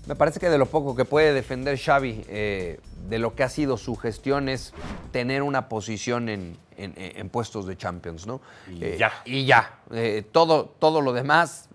Me 0.08 0.16
parece 0.16 0.40
que 0.40 0.50
de 0.50 0.58
lo 0.58 0.66
poco 0.66 0.96
que 0.96 1.06
puede 1.06 1.34
defender 1.34 1.78
Xavi 1.80 2.26
eh, 2.28 2.80
de 3.08 3.20
lo 3.20 3.36
que 3.36 3.44
ha 3.44 3.50
sido 3.50 3.78
su 3.78 3.96
gestión 3.96 4.50
es 4.50 4.74
tener 5.12 5.44
una 5.44 5.70
posición 5.70 6.28
en, 6.30 6.58
en- 6.78 6.94
en 6.98 7.30
puestos 7.30 7.66
de 7.68 7.78
Champions, 7.78 8.26
¿no? 8.28 8.42
Y 8.70 8.98
ya. 8.98 9.12
Y 9.24 9.46
ya. 9.46 9.80
Eh, 9.92 10.24
todo, 10.32 10.66
todo 10.80 11.00
lo 11.02 11.14
demás, 11.14 11.70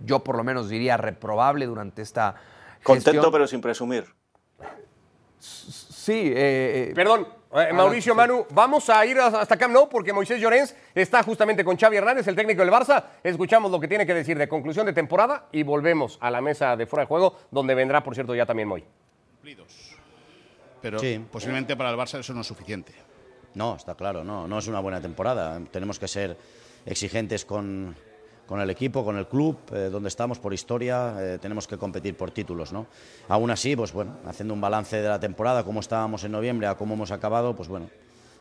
yo 0.00 0.20
por 0.24 0.36
lo 0.36 0.44
menos 0.44 0.68
diría 0.68 0.96
reprobable 0.96 1.66
durante 1.66 2.02
esta 2.02 2.34
Contento, 2.82 3.10
gestión. 3.12 3.32
pero 3.32 3.46
sin 3.46 3.60
presumir. 3.60 4.04
Sí, 5.38 6.12
eh, 6.28 6.88
eh, 6.90 6.92
Perdón, 6.94 7.28
eh, 7.54 7.72
Mauricio 7.72 8.14
Manu, 8.14 8.46
vamos 8.50 8.88
a 8.90 9.04
ir 9.06 9.18
hasta 9.20 9.56
Camp 9.56 9.72
Nou 9.74 9.88
porque 9.88 10.12
Moisés 10.12 10.40
Llorens 10.40 10.74
está 10.94 11.22
justamente 11.22 11.64
con 11.64 11.76
Xavi 11.76 11.96
Hernández, 11.96 12.26
el 12.28 12.34
técnico 12.34 12.62
del 12.62 12.72
Barça. 12.72 13.04
Escuchamos 13.22 13.70
lo 13.70 13.78
que 13.78 13.88
tiene 13.88 14.06
que 14.06 14.14
decir 14.14 14.38
de 14.38 14.48
conclusión 14.48 14.86
de 14.86 14.92
temporada 14.92 15.46
y 15.52 15.62
volvemos 15.62 16.18
a 16.20 16.30
la 16.30 16.40
mesa 16.40 16.76
de 16.76 16.86
fuera 16.86 17.02
de 17.04 17.08
juego, 17.08 17.36
donde 17.50 17.74
vendrá, 17.74 18.02
por 18.02 18.14
cierto, 18.14 18.34
ya 18.34 18.46
también 18.46 18.68
Moy. 18.68 18.84
Pero 20.80 20.98
Sí. 20.98 21.24
posiblemente 21.30 21.76
para 21.76 21.90
el 21.90 21.96
Barça 21.96 22.18
eso 22.20 22.32
no 22.34 22.40
es 22.42 22.46
suficiente. 22.46 22.92
No, 23.54 23.76
está 23.76 23.94
claro, 23.94 24.22
no, 24.24 24.46
no 24.46 24.58
es 24.58 24.66
una 24.68 24.80
buena 24.80 25.00
temporada. 25.00 25.60
Tenemos 25.70 25.98
que 25.98 26.06
ser 26.08 26.36
exigentes 26.86 27.44
con, 27.44 27.96
con 28.48 28.60
el 28.60 28.70
equipo, 28.70 29.04
con 29.04 29.18
el 29.18 29.26
club, 29.26 29.58
eh, 29.72 29.90
donde 29.92 30.08
estamos 30.08 30.38
por 30.38 30.54
historia, 30.54 31.14
eh, 31.18 31.38
tenemos 31.38 31.68
que 31.68 31.76
competir 31.76 32.16
por 32.16 32.30
títulos, 32.30 32.72
¿no? 32.72 32.86
Aún 33.28 33.50
así, 33.50 33.76
pues 33.76 33.92
bueno, 33.92 34.16
haciendo 34.26 34.54
un 34.54 34.60
balance 34.60 34.96
de 34.96 35.08
la 35.08 35.20
temporada, 35.20 35.64
cómo 35.64 35.80
estábamos 35.80 36.24
en 36.24 36.32
noviembre 36.32 36.66
a 36.66 36.74
cómo 36.74 36.94
hemos 36.94 37.10
acabado, 37.10 37.54
pues 37.54 37.68
bueno, 37.68 37.90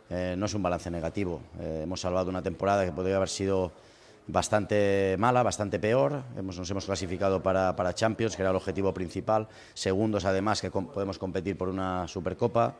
eh, 0.10 0.36
no 0.38 0.46
es 0.46 0.54
un 0.54 0.64
balance 0.64 0.90
negativo. 0.90 1.42
Hemos 1.60 2.00
salvado 2.00 2.30
una 2.30 2.42
temporada 2.42 2.86
que 2.86 2.94
podría 2.94 3.18
haber 3.18 3.28
sido 3.28 3.74
bastante 4.28 5.18
mala, 5.20 5.44
bastante 5.44 5.78
peor. 5.78 6.24
Nos 6.42 6.70
hemos 6.70 6.86
clasificado 6.86 7.44
para, 7.44 7.76
para 7.76 7.94
Champions, 7.94 8.38
que 8.38 8.44
era 8.44 8.52
el 8.52 8.56
objetivo 8.56 8.94
principal. 8.94 9.50
Segundos, 9.74 10.24
además, 10.24 10.62
que 10.62 10.72
podemos 10.72 11.18
competir 11.18 11.58
por 11.58 11.68
una 11.68 12.08
Supercopa. 12.08 12.76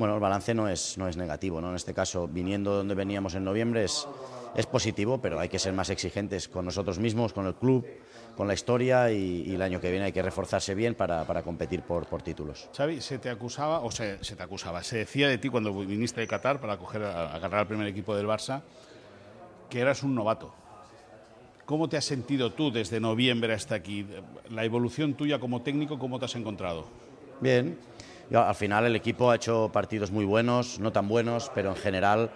Bueno, 0.00 0.14
el 0.14 0.20
balance 0.20 0.54
no 0.54 0.66
es, 0.66 0.96
no 0.96 1.08
es 1.08 1.18
negativo, 1.18 1.60
¿no? 1.60 1.68
En 1.68 1.76
este 1.76 1.92
caso, 1.92 2.26
viniendo 2.26 2.74
donde 2.74 2.94
veníamos 2.94 3.34
en 3.34 3.44
noviembre, 3.44 3.84
es, 3.84 4.08
es 4.56 4.64
positivo, 4.64 5.18
pero 5.18 5.38
hay 5.38 5.50
que 5.50 5.58
ser 5.58 5.74
más 5.74 5.90
exigentes 5.90 6.48
con 6.48 6.64
nosotros 6.64 6.98
mismos, 6.98 7.34
con 7.34 7.46
el 7.46 7.52
club, 7.52 7.84
con 8.34 8.48
la 8.48 8.54
historia 8.54 9.12
y, 9.12 9.42
y 9.46 9.54
el 9.56 9.60
año 9.60 9.78
que 9.78 9.90
viene 9.90 10.06
hay 10.06 10.12
que 10.12 10.22
reforzarse 10.22 10.74
bien 10.74 10.94
para, 10.94 11.26
para 11.26 11.42
competir 11.42 11.82
por, 11.82 12.06
por 12.06 12.22
títulos. 12.22 12.66
Xavi, 12.74 13.02
se 13.02 13.18
te 13.18 13.28
acusaba, 13.28 13.80
o 13.80 13.90
se, 13.90 14.24
se 14.24 14.36
te 14.36 14.42
acusaba, 14.42 14.82
se 14.82 14.96
decía 14.96 15.28
de 15.28 15.36
ti 15.36 15.50
cuando 15.50 15.70
viniste 15.74 16.22
de 16.22 16.26
Qatar 16.26 16.62
para 16.62 16.78
coger, 16.78 17.02
a- 17.02 17.34
agarrar 17.34 17.60
al 17.60 17.66
primer 17.66 17.86
equipo 17.86 18.16
del 18.16 18.26
Barça, 18.26 18.62
que 19.68 19.80
eras 19.80 20.02
un 20.02 20.14
novato. 20.14 20.50
¿Cómo 21.66 21.90
te 21.90 21.98
has 21.98 22.06
sentido 22.06 22.50
tú 22.52 22.72
desde 22.72 23.00
noviembre 23.00 23.52
hasta 23.52 23.74
aquí? 23.74 24.06
La 24.48 24.64
evolución 24.64 25.12
tuya 25.12 25.38
como 25.38 25.60
técnico, 25.60 25.98
¿cómo 25.98 26.18
te 26.18 26.24
has 26.24 26.34
encontrado? 26.36 26.86
Bien. 27.38 27.76
Al 28.32 28.54
final 28.54 28.86
el 28.86 28.94
equipo 28.94 29.30
ha 29.30 29.36
hecho 29.36 29.70
partidos 29.72 30.10
muy 30.12 30.24
buenos, 30.24 30.78
no 30.78 30.92
tan 30.92 31.08
buenos, 31.08 31.50
pero 31.54 31.70
en 31.70 31.76
general 31.76 32.30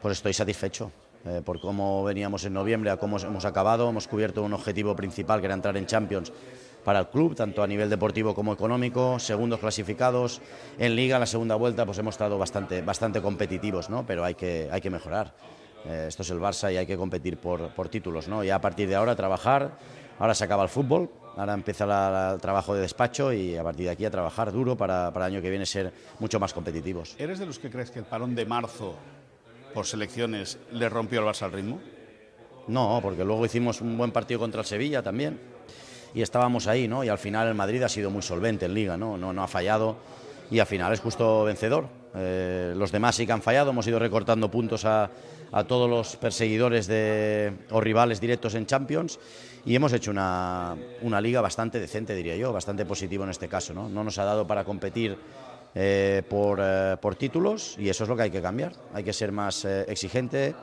pues 0.00 0.18
estoy 0.18 0.32
satisfecho 0.32 0.90
eh, 1.26 1.42
por 1.44 1.60
cómo 1.60 2.02
veníamos 2.04 2.44
en 2.44 2.54
noviembre, 2.54 2.90
a 2.90 2.96
cómo 2.96 3.18
hemos 3.18 3.44
acabado. 3.44 3.88
Hemos 3.88 4.08
cubierto 4.08 4.42
un 4.42 4.52
objetivo 4.54 4.96
principal 4.96 5.40
que 5.40 5.46
era 5.46 5.54
entrar 5.54 5.76
en 5.76 5.86
Champions 5.86 6.32
para 6.84 7.00
el 7.00 7.08
club, 7.08 7.34
tanto 7.34 7.62
a 7.62 7.66
nivel 7.66 7.88
deportivo 7.88 8.34
como 8.34 8.52
económico, 8.52 9.18
segundos 9.18 9.60
clasificados. 9.60 10.40
En 10.78 10.96
Liga, 10.96 11.16
en 11.16 11.20
la 11.20 11.26
segunda 11.26 11.54
vuelta, 11.54 11.86
pues 11.86 11.98
hemos 11.98 12.14
estado 12.14 12.38
bastante, 12.38 12.82
bastante 12.82 13.22
competitivos, 13.22 13.88
¿no? 13.88 14.04
pero 14.06 14.24
hay 14.24 14.34
que, 14.34 14.68
hay 14.70 14.80
que 14.80 14.90
mejorar. 14.90 15.34
Eh, 15.86 16.06
esto 16.08 16.22
es 16.22 16.30
el 16.30 16.40
Barça 16.40 16.72
y 16.72 16.76
hay 16.76 16.86
que 16.86 16.96
competir 16.96 17.38
por, 17.38 17.68
por 17.74 17.88
títulos. 17.88 18.28
¿no? 18.28 18.44
Y 18.44 18.50
a 18.50 18.60
partir 18.60 18.88
de 18.88 18.94
ahora 18.94 19.16
trabajar. 19.16 19.78
Ahora 20.18 20.34
se 20.34 20.44
acaba 20.44 20.62
el 20.62 20.68
fútbol, 20.68 21.10
ahora 21.36 21.54
empieza 21.54 22.32
el 22.34 22.40
trabajo 22.40 22.74
de 22.74 22.80
despacho 22.82 23.32
y 23.32 23.56
a 23.56 23.62
partir 23.62 23.86
de 23.86 23.92
aquí 23.92 24.04
a 24.04 24.10
trabajar 24.10 24.52
duro 24.52 24.76
para, 24.76 25.12
para 25.12 25.26
el 25.26 25.34
año 25.34 25.42
que 25.42 25.50
viene 25.50 25.66
ser 25.66 25.92
mucho 26.18 26.38
más 26.40 26.52
competitivos. 26.52 27.14
¿Eres 27.18 27.38
de 27.38 27.46
los 27.46 27.58
que 27.58 27.70
crees 27.70 27.90
que 27.90 27.98
el 27.98 28.04
parón 28.04 28.34
de 28.34 28.46
marzo 28.46 28.94
por 29.72 29.86
selecciones 29.86 30.58
le 30.72 30.88
rompió 30.88 31.20
al 31.20 31.26
Barça 31.26 31.42
al 31.42 31.52
ritmo? 31.52 31.80
No, 32.68 33.00
porque 33.02 33.24
luego 33.24 33.44
hicimos 33.44 33.80
un 33.80 33.98
buen 33.98 34.10
partido 34.10 34.40
contra 34.40 34.60
el 34.60 34.66
Sevilla 34.66 35.02
también 35.02 35.38
y 36.14 36.22
estábamos 36.22 36.66
ahí, 36.66 36.88
¿no? 36.88 37.04
Y 37.04 37.08
al 37.08 37.18
final 37.18 37.48
el 37.48 37.54
Madrid 37.54 37.82
ha 37.82 37.88
sido 37.88 38.10
muy 38.10 38.22
solvente 38.22 38.66
en 38.66 38.74
Liga, 38.74 38.96
¿no? 38.96 39.18
No, 39.18 39.32
no 39.32 39.42
ha 39.42 39.48
fallado 39.48 39.96
y 40.50 40.58
al 40.58 40.66
final 40.66 40.92
es 40.92 41.00
justo 41.00 41.44
vencedor. 41.44 41.88
Eh, 42.14 42.74
los 42.76 42.92
demás 42.92 43.16
sí 43.16 43.26
que 43.26 43.32
han 43.32 43.42
fallado, 43.42 43.70
hemos 43.70 43.86
ido 43.86 43.98
recortando 43.98 44.50
puntos 44.50 44.84
a, 44.84 45.10
a 45.52 45.64
todos 45.64 45.88
los 45.88 46.16
perseguidores 46.16 46.86
de, 46.86 47.52
o 47.70 47.80
rivales 47.80 48.20
directos 48.20 48.54
en 48.54 48.66
Champions 48.66 49.18
y 49.64 49.74
hemos 49.74 49.92
hecho 49.92 50.10
una, 50.10 50.76
una 51.02 51.20
liga 51.20 51.40
bastante 51.40 51.80
decente, 51.80 52.14
diría 52.14 52.36
yo, 52.36 52.52
bastante 52.52 52.84
positivo 52.84 53.24
en 53.24 53.30
este 53.30 53.48
caso, 53.48 53.72
¿no? 53.72 53.88
No 53.88 54.04
nos 54.04 54.18
ha 54.18 54.24
dado 54.24 54.46
para 54.46 54.64
competir 54.64 55.16
eh, 55.74 56.22
por, 56.28 56.60
eh, 56.62 56.96
por 57.00 57.16
títulos 57.16 57.76
y 57.78 57.88
eso 57.88 58.04
es 58.04 58.10
lo 58.10 58.16
que 58.16 58.22
hay 58.22 58.30
que 58.30 58.42
cambiar. 58.42 58.72
Hay 58.92 59.04
que 59.04 59.12
ser 59.12 59.32
más 59.32 59.64
eh, 59.64 59.84
exigente 59.88 60.54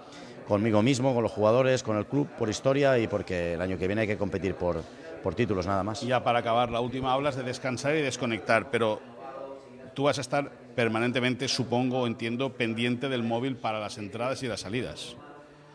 conmigo 0.47 0.81
mismo, 0.81 1.13
con 1.13 1.23
los 1.23 1.31
jugadores, 1.31 1.83
con 1.83 1.97
el 1.97 2.05
club, 2.05 2.27
por 2.37 2.49
historia 2.49 2.97
y 2.97 3.07
porque 3.07 3.53
el 3.53 3.61
año 3.61 3.77
que 3.77 3.87
viene 3.87 4.01
hay 4.01 4.07
que 4.07 4.17
competir 4.17 4.55
por, 4.55 4.83
por 5.23 5.35
títulos 5.35 5.65
nada 5.65 5.83
más. 5.83 6.01
Ya 6.01 6.23
para 6.23 6.39
acabar, 6.39 6.71
la 6.71 6.81
última 6.81 7.13
hablas 7.13 7.35
de 7.35 7.43
descansar 7.43 7.95
y 7.95 8.01
desconectar, 8.01 8.69
pero 8.69 8.99
tú 9.93 10.03
vas 10.03 10.17
a 10.17 10.21
estar 10.21 10.51
permanentemente, 10.75 11.47
supongo, 11.47 12.07
entiendo, 12.07 12.53
pendiente 12.53 13.09
del 13.09 13.23
móvil 13.23 13.55
para 13.55 13.79
las 13.79 13.97
entradas 13.97 14.41
y 14.43 14.47
las 14.47 14.61
salidas. 14.61 15.15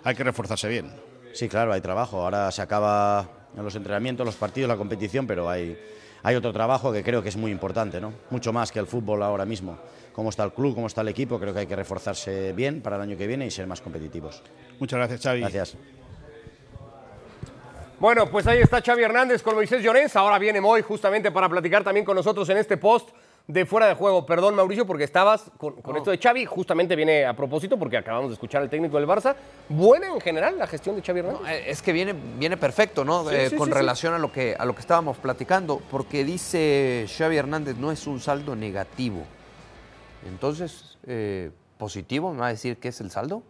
Hay 0.04 0.14
que 0.14 0.24
reforzarse 0.24 0.68
bien. 0.68 0.92
Sí, 1.32 1.48
claro, 1.48 1.72
hay 1.72 1.80
trabajo. 1.80 2.22
Ahora 2.22 2.50
se 2.50 2.62
acaba 2.62 3.28
los 3.56 3.74
entrenamientos, 3.74 4.24
los 4.24 4.36
partidos, 4.36 4.68
la 4.68 4.76
competición, 4.76 5.26
pero 5.26 5.48
hay, 5.48 5.78
hay 6.22 6.34
otro 6.34 6.52
trabajo 6.52 6.92
que 6.92 7.02
creo 7.02 7.22
que 7.22 7.28
es 7.28 7.36
muy 7.36 7.50
importante, 7.50 8.00
¿no? 8.00 8.12
Mucho 8.30 8.52
más 8.52 8.72
que 8.72 8.78
el 8.78 8.86
fútbol 8.86 9.22
ahora 9.22 9.44
mismo. 9.44 9.78
Cómo 10.12 10.30
está 10.30 10.44
el 10.44 10.52
club, 10.52 10.74
cómo 10.74 10.86
está 10.86 11.02
el 11.02 11.08
equipo, 11.08 11.38
creo 11.38 11.52
que 11.52 11.60
hay 11.60 11.66
que 11.66 11.76
reforzarse 11.76 12.52
bien 12.52 12.80
para 12.80 12.96
el 12.96 13.02
año 13.02 13.16
que 13.18 13.26
viene 13.26 13.46
y 13.46 13.50
ser 13.50 13.66
más 13.66 13.80
competitivos. 13.80 14.42
Muchas 14.78 14.98
gracias, 14.98 15.22
Xavi. 15.22 15.40
Gracias. 15.40 15.76
Bueno, 17.98 18.30
pues 18.30 18.46
ahí 18.46 18.60
está 18.60 18.82
Xavi 18.82 19.02
Hernández 19.02 19.42
con 19.42 19.54
Moisés 19.54 19.82
Llorens. 19.82 20.16
Ahora 20.16 20.38
viene 20.38 20.60
Moy 20.60 20.82
justamente 20.82 21.30
para 21.30 21.48
platicar 21.48 21.82
también 21.82 22.04
con 22.04 22.14
nosotros 22.14 22.48
en 22.50 22.58
este 22.58 22.76
post 22.76 23.08
de 23.46 23.64
fuera 23.64 23.86
de 23.86 23.94
juego. 23.94 24.26
Perdón, 24.26 24.54
Mauricio, 24.56 24.86
porque 24.86 25.04
estabas 25.04 25.50
con, 25.56 25.74
con 25.80 25.96
esto 25.96 26.10
de 26.10 26.18
Xavi. 26.18 26.44
Justamente 26.44 26.96
viene 26.96 27.24
a 27.24 27.34
propósito 27.34 27.78
porque 27.78 27.96
acabamos 27.96 28.30
de 28.30 28.34
escuchar 28.34 28.62
al 28.62 28.70
técnico 28.70 28.96
del 28.98 29.06
Barça. 29.06 29.36
Buena 29.68 30.08
en 30.08 30.20
general 30.20 30.58
la 30.58 30.66
gestión 30.66 30.96
de 30.96 31.02
Xavi 31.02 31.20
Hernández. 31.20 31.40
No, 31.42 31.48
eh, 31.48 31.70
es 31.70 31.82
que 31.82 31.92
viene, 31.92 32.14
viene 32.38 32.56
perfecto, 32.56 33.04
¿no? 33.04 33.28
Sí, 33.28 33.34
Eh, 33.34 33.50
sí, 33.50 33.56
con 33.56 33.68
sí, 33.68 33.74
relación 33.74 34.14
A, 34.14 34.18
lo 34.18 34.32
que, 34.32 34.56
a 34.58 34.64
lo 34.64 34.74
que 34.74 34.80
estábamos 34.80 35.16
platicando, 35.18 35.80
porque 35.90 36.24
dice 36.24 37.06
Xavi 37.08 37.36
Hernández, 37.36 37.76
no 37.76 37.92
es 37.92 38.06
un 38.06 38.20
saldo 38.20 38.56
negativo. 38.56 39.22
Entonces, 40.28 40.98
eh, 41.06 41.50
¿positivo 41.78 42.32
me 42.32 42.40
va 42.40 42.46
a 42.48 42.50
decir 42.50 42.78
qué 42.78 42.88
es 42.88 43.00
el 43.00 43.10
saldo? 43.10 43.42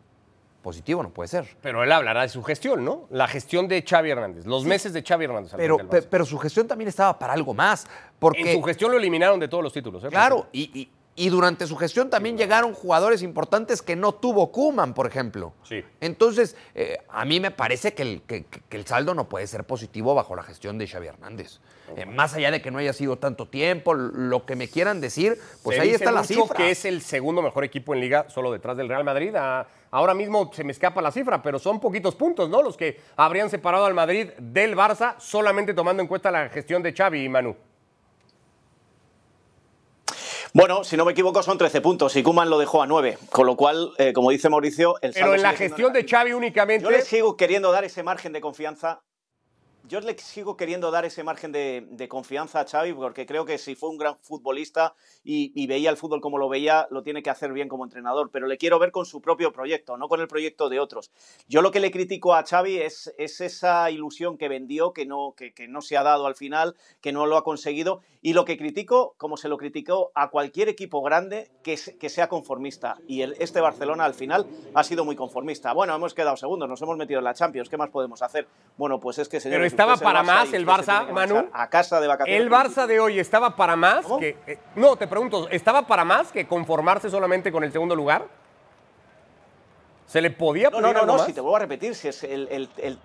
Positivo 0.66 1.00
no 1.00 1.10
puede 1.10 1.28
ser. 1.28 1.46
Pero 1.62 1.84
él 1.84 1.92
hablará 1.92 2.22
de 2.22 2.28
su 2.28 2.42
gestión, 2.42 2.84
¿no? 2.84 3.06
La 3.10 3.28
gestión 3.28 3.68
de 3.68 3.84
Xavi 3.88 4.10
Hernández, 4.10 4.46
los 4.46 4.64
meses 4.64 4.92
de 4.92 5.00
Xavi 5.00 5.26
Hernández. 5.26 5.54
al 5.54 5.58
Pero, 5.58 5.78
pero 6.10 6.24
su 6.24 6.36
gestión 6.38 6.66
también 6.66 6.88
estaba 6.88 7.16
para 7.16 7.34
algo 7.34 7.54
más. 7.54 7.86
Porque, 8.18 8.50
en 8.50 8.58
su 8.58 8.62
gestión 8.64 8.90
lo 8.90 8.98
eliminaron 8.98 9.38
de 9.38 9.46
todos 9.46 9.62
los 9.62 9.72
títulos. 9.72 10.02
¿eh? 10.02 10.08
claro, 10.08 10.48
y, 10.50 10.62
y- 10.80 10.90
y 11.18 11.30
durante 11.30 11.66
su 11.66 11.76
gestión 11.76 12.10
también 12.10 12.36
llegaron 12.36 12.74
jugadores 12.74 13.22
importantes 13.22 13.80
que 13.82 13.96
no 13.96 14.12
tuvo 14.12 14.52
Kuman, 14.52 14.92
por 14.94 15.06
ejemplo. 15.06 15.54
Sí. 15.62 15.82
Entonces, 16.00 16.56
eh, 16.74 16.98
a 17.08 17.24
mí 17.24 17.40
me 17.40 17.50
parece 17.50 17.94
que 17.94 18.02
el, 18.02 18.22
que- 18.22 18.44
que- 18.44 18.60
que 18.68 18.76
el 18.76 18.86
saldo 18.86 19.14
no 19.14 19.28
puede 19.28 19.46
ser 19.46 19.64
positivo 19.64 20.14
bajo 20.14 20.36
la 20.36 20.42
gestión 20.42 20.76
de 20.78 20.86
Xavi 20.86 21.06
Hernández. 21.06 21.58
Eh, 21.96 22.04
más 22.04 22.34
allá 22.34 22.50
de 22.50 22.60
que 22.60 22.70
no 22.70 22.78
haya 22.78 22.92
sido 22.92 23.16
tanto 23.16 23.48
tiempo, 23.48 23.94
lo 23.94 24.44
que 24.44 24.56
me 24.56 24.68
quieran 24.68 25.00
decir, 25.00 25.38
pues 25.62 25.76
Se 25.76 25.82
ahí 25.82 25.88
dice 25.88 26.04
está 26.04 26.12
la 26.12 26.20
mucho 26.22 26.34
cifra. 26.42 26.56
que 26.56 26.70
es 26.70 26.84
el 26.84 27.00
segundo 27.00 27.40
mejor 27.42 27.64
equipo 27.64 27.94
en 27.94 28.00
liga, 28.00 28.26
solo 28.28 28.52
detrás 28.52 28.76
del 28.76 28.88
Real 28.88 29.04
Madrid. 29.04 29.32
Ah, 29.36 29.66
ahora 29.92 30.12
mismo 30.12 30.50
se 30.52 30.64
me 30.64 30.72
escapa 30.72 31.00
la 31.00 31.12
cifra, 31.12 31.40
pero 31.42 31.58
son 31.60 31.78
poquitos 31.80 32.14
puntos, 32.16 32.50
¿no? 32.50 32.60
Los 32.60 32.76
que 32.76 33.00
habrían 33.16 33.48
separado 33.50 33.86
al 33.86 33.94
Madrid 33.94 34.30
del 34.38 34.76
Barça, 34.76 35.14
solamente 35.18 35.72
tomando 35.74 36.02
en 36.02 36.08
cuenta 36.08 36.30
la 36.30 36.48
gestión 36.50 36.82
de 36.82 36.92
Xavi 36.92 37.22
y 37.24 37.28
Manu. 37.28 37.56
Bueno, 40.56 40.84
si 40.84 40.96
no 40.96 41.04
me 41.04 41.12
equivoco, 41.12 41.42
son 41.42 41.58
13 41.58 41.82
puntos 41.82 42.16
y 42.16 42.22
Kuman 42.22 42.48
lo 42.48 42.58
dejó 42.58 42.82
a 42.82 42.86
9. 42.86 43.18
Con 43.28 43.44
lo 43.44 43.56
cual, 43.56 43.92
eh, 43.98 44.14
como 44.14 44.30
dice 44.30 44.48
Mauricio, 44.48 44.94
el 45.02 45.12
Pero 45.12 45.34
en 45.34 45.42
la 45.42 45.52
gestión 45.52 45.92
de. 45.92 46.06
Xavi 46.08 46.32
únicamente. 46.32 46.82
Yo 46.82 46.90
le 46.90 47.02
sigo 47.02 47.36
queriendo 47.36 47.70
dar 47.72 47.84
ese 47.84 48.02
margen 48.02 48.32
de 48.32 48.40
confianza 48.40 49.02
yo 49.88 50.00
le 50.00 50.18
sigo 50.18 50.56
queriendo 50.56 50.90
dar 50.90 51.04
ese 51.04 51.22
margen 51.22 51.52
de, 51.52 51.86
de, 51.90 52.08
confianza 52.08 52.60
a 52.60 52.66
Xavi 52.66 52.92
porque 52.92 53.26
creo 53.26 53.44
que 53.44 53.58
si 53.58 53.74
fue 53.74 53.90
un 53.90 53.98
gran 53.98 54.16
futbolista 54.20 54.94
y, 55.24 55.52
y, 55.54 55.66
veía 55.66 55.90
el 55.90 55.96
fútbol 55.96 56.20
como 56.20 56.38
lo 56.38 56.48
veía, 56.48 56.86
lo 56.90 57.02
tiene 57.02 57.22
que 57.22 57.30
hacer 57.30 57.52
bien 57.52 57.68
como 57.68 57.84
entrenador, 57.84 58.30
pero 58.32 58.46
le 58.46 58.58
quiero 58.58 58.78
ver 58.78 58.90
con 58.90 59.06
su 59.06 59.20
propio 59.20 59.52
proyecto, 59.52 59.96
no 59.96 60.08
con 60.08 60.20
el 60.20 60.28
proyecto 60.28 60.68
de 60.68 60.80
otros. 60.80 61.10
Yo 61.48 61.62
lo 61.62 61.70
que 61.70 61.80
le 61.80 61.90
critico 61.90 62.34
a 62.34 62.44
Xavi 62.44 62.78
es, 62.78 63.12
es 63.18 63.40
esa 63.40 63.90
ilusión 63.90 64.38
que 64.38 64.48
vendió, 64.48 64.92
que 64.92 65.06
no, 65.06 65.34
que, 65.36 65.52
que 65.52 65.68
no 65.68 65.80
se 65.80 65.96
ha 65.96 66.02
dado 66.02 66.26
al 66.26 66.34
final, 66.34 66.74
que 67.00 67.12
no 67.12 67.26
lo 67.26 67.36
ha 67.36 67.44
conseguido, 67.44 68.00
y 68.22 68.32
lo 68.32 68.44
que 68.44 68.56
critico, 68.56 69.14
como 69.18 69.36
se 69.36 69.48
lo 69.48 69.56
criticó 69.56 70.10
a 70.14 70.30
cualquier 70.30 70.68
equipo 70.68 71.00
grande, 71.02 71.48
que, 71.62 71.78
que 71.98 72.08
sea 72.08 72.28
conformista. 72.28 72.96
Y 73.06 73.20
el, 73.20 73.36
este 73.38 73.60
Barcelona 73.60 74.04
al 74.04 74.14
final 74.14 74.46
ha 74.74 74.82
sido 74.82 75.04
muy 75.04 75.14
conformista. 75.14 75.72
Bueno, 75.72 75.94
hemos 75.94 76.12
quedado 76.12 76.36
segundos, 76.36 76.68
nos 76.68 76.82
hemos 76.82 76.96
metido 76.96 77.18
en 77.18 77.24
la 77.24 77.34
Champions, 77.34 77.68
¿qué 77.68 77.76
más 77.76 77.90
podemos 77.90 78.22
hacer? 78.22 78.48
Bueno, 78.76 78.98
pues 78.98 79.18
es 79.18 79.28
que 79.28 79.38
señor, 79.38 79.58
Pero 79.58 79.66
estaba 79.82 79.96
para 79.96 80.22
más 80.22 80.52
el 80.52 80.66
Barça, 80.66 81.10
Manu. 81.10 81.48
A 81.52 81.68
casa 81.68 82.00
de 82.00 82.06
vacaciones. 82.06 82.42
El 82.42 82.50
Barça 82.50 82.86
de 82.86 83.00
hoy 83.00 83.18
estaba 83.18 83.54
para 83.56 83.76
más 83.76 84.04
¿Cómo? 84.04 84.18
que. 84.18 84.36
Eh, 84.46 84.58
no, 84.74 84.96
te 84.96 85.06
pregunto, 85.06 85.48
¿estaba 85.50 85.86
para 85.86 86.04
más 86.04 86.32
que 86.32 86.46
conformarse 86.46 87.10
solamente 87.10 87.52
con 87.52 87.62
el 87.64 87.72
segundo 87.72 87.94
lugar? 87.94 88.26
¿Se 90.06 90.20
le 90.20 90.30
podía 90.30 90.70
No, 90.70 90.80
no, 90.80 90.92
no, 90.92 91.04
no 91.04 91.18
si 91.18 91.32
te 91.32 91.40
vuelvo 91.40 91.56
a 91.56 91.60
repetir, 91.60 91.94
si 91.94 92.08
es 92.08 92.22
el, 92.24 92.48
el, 92.50 92.68
el 92.78 92.98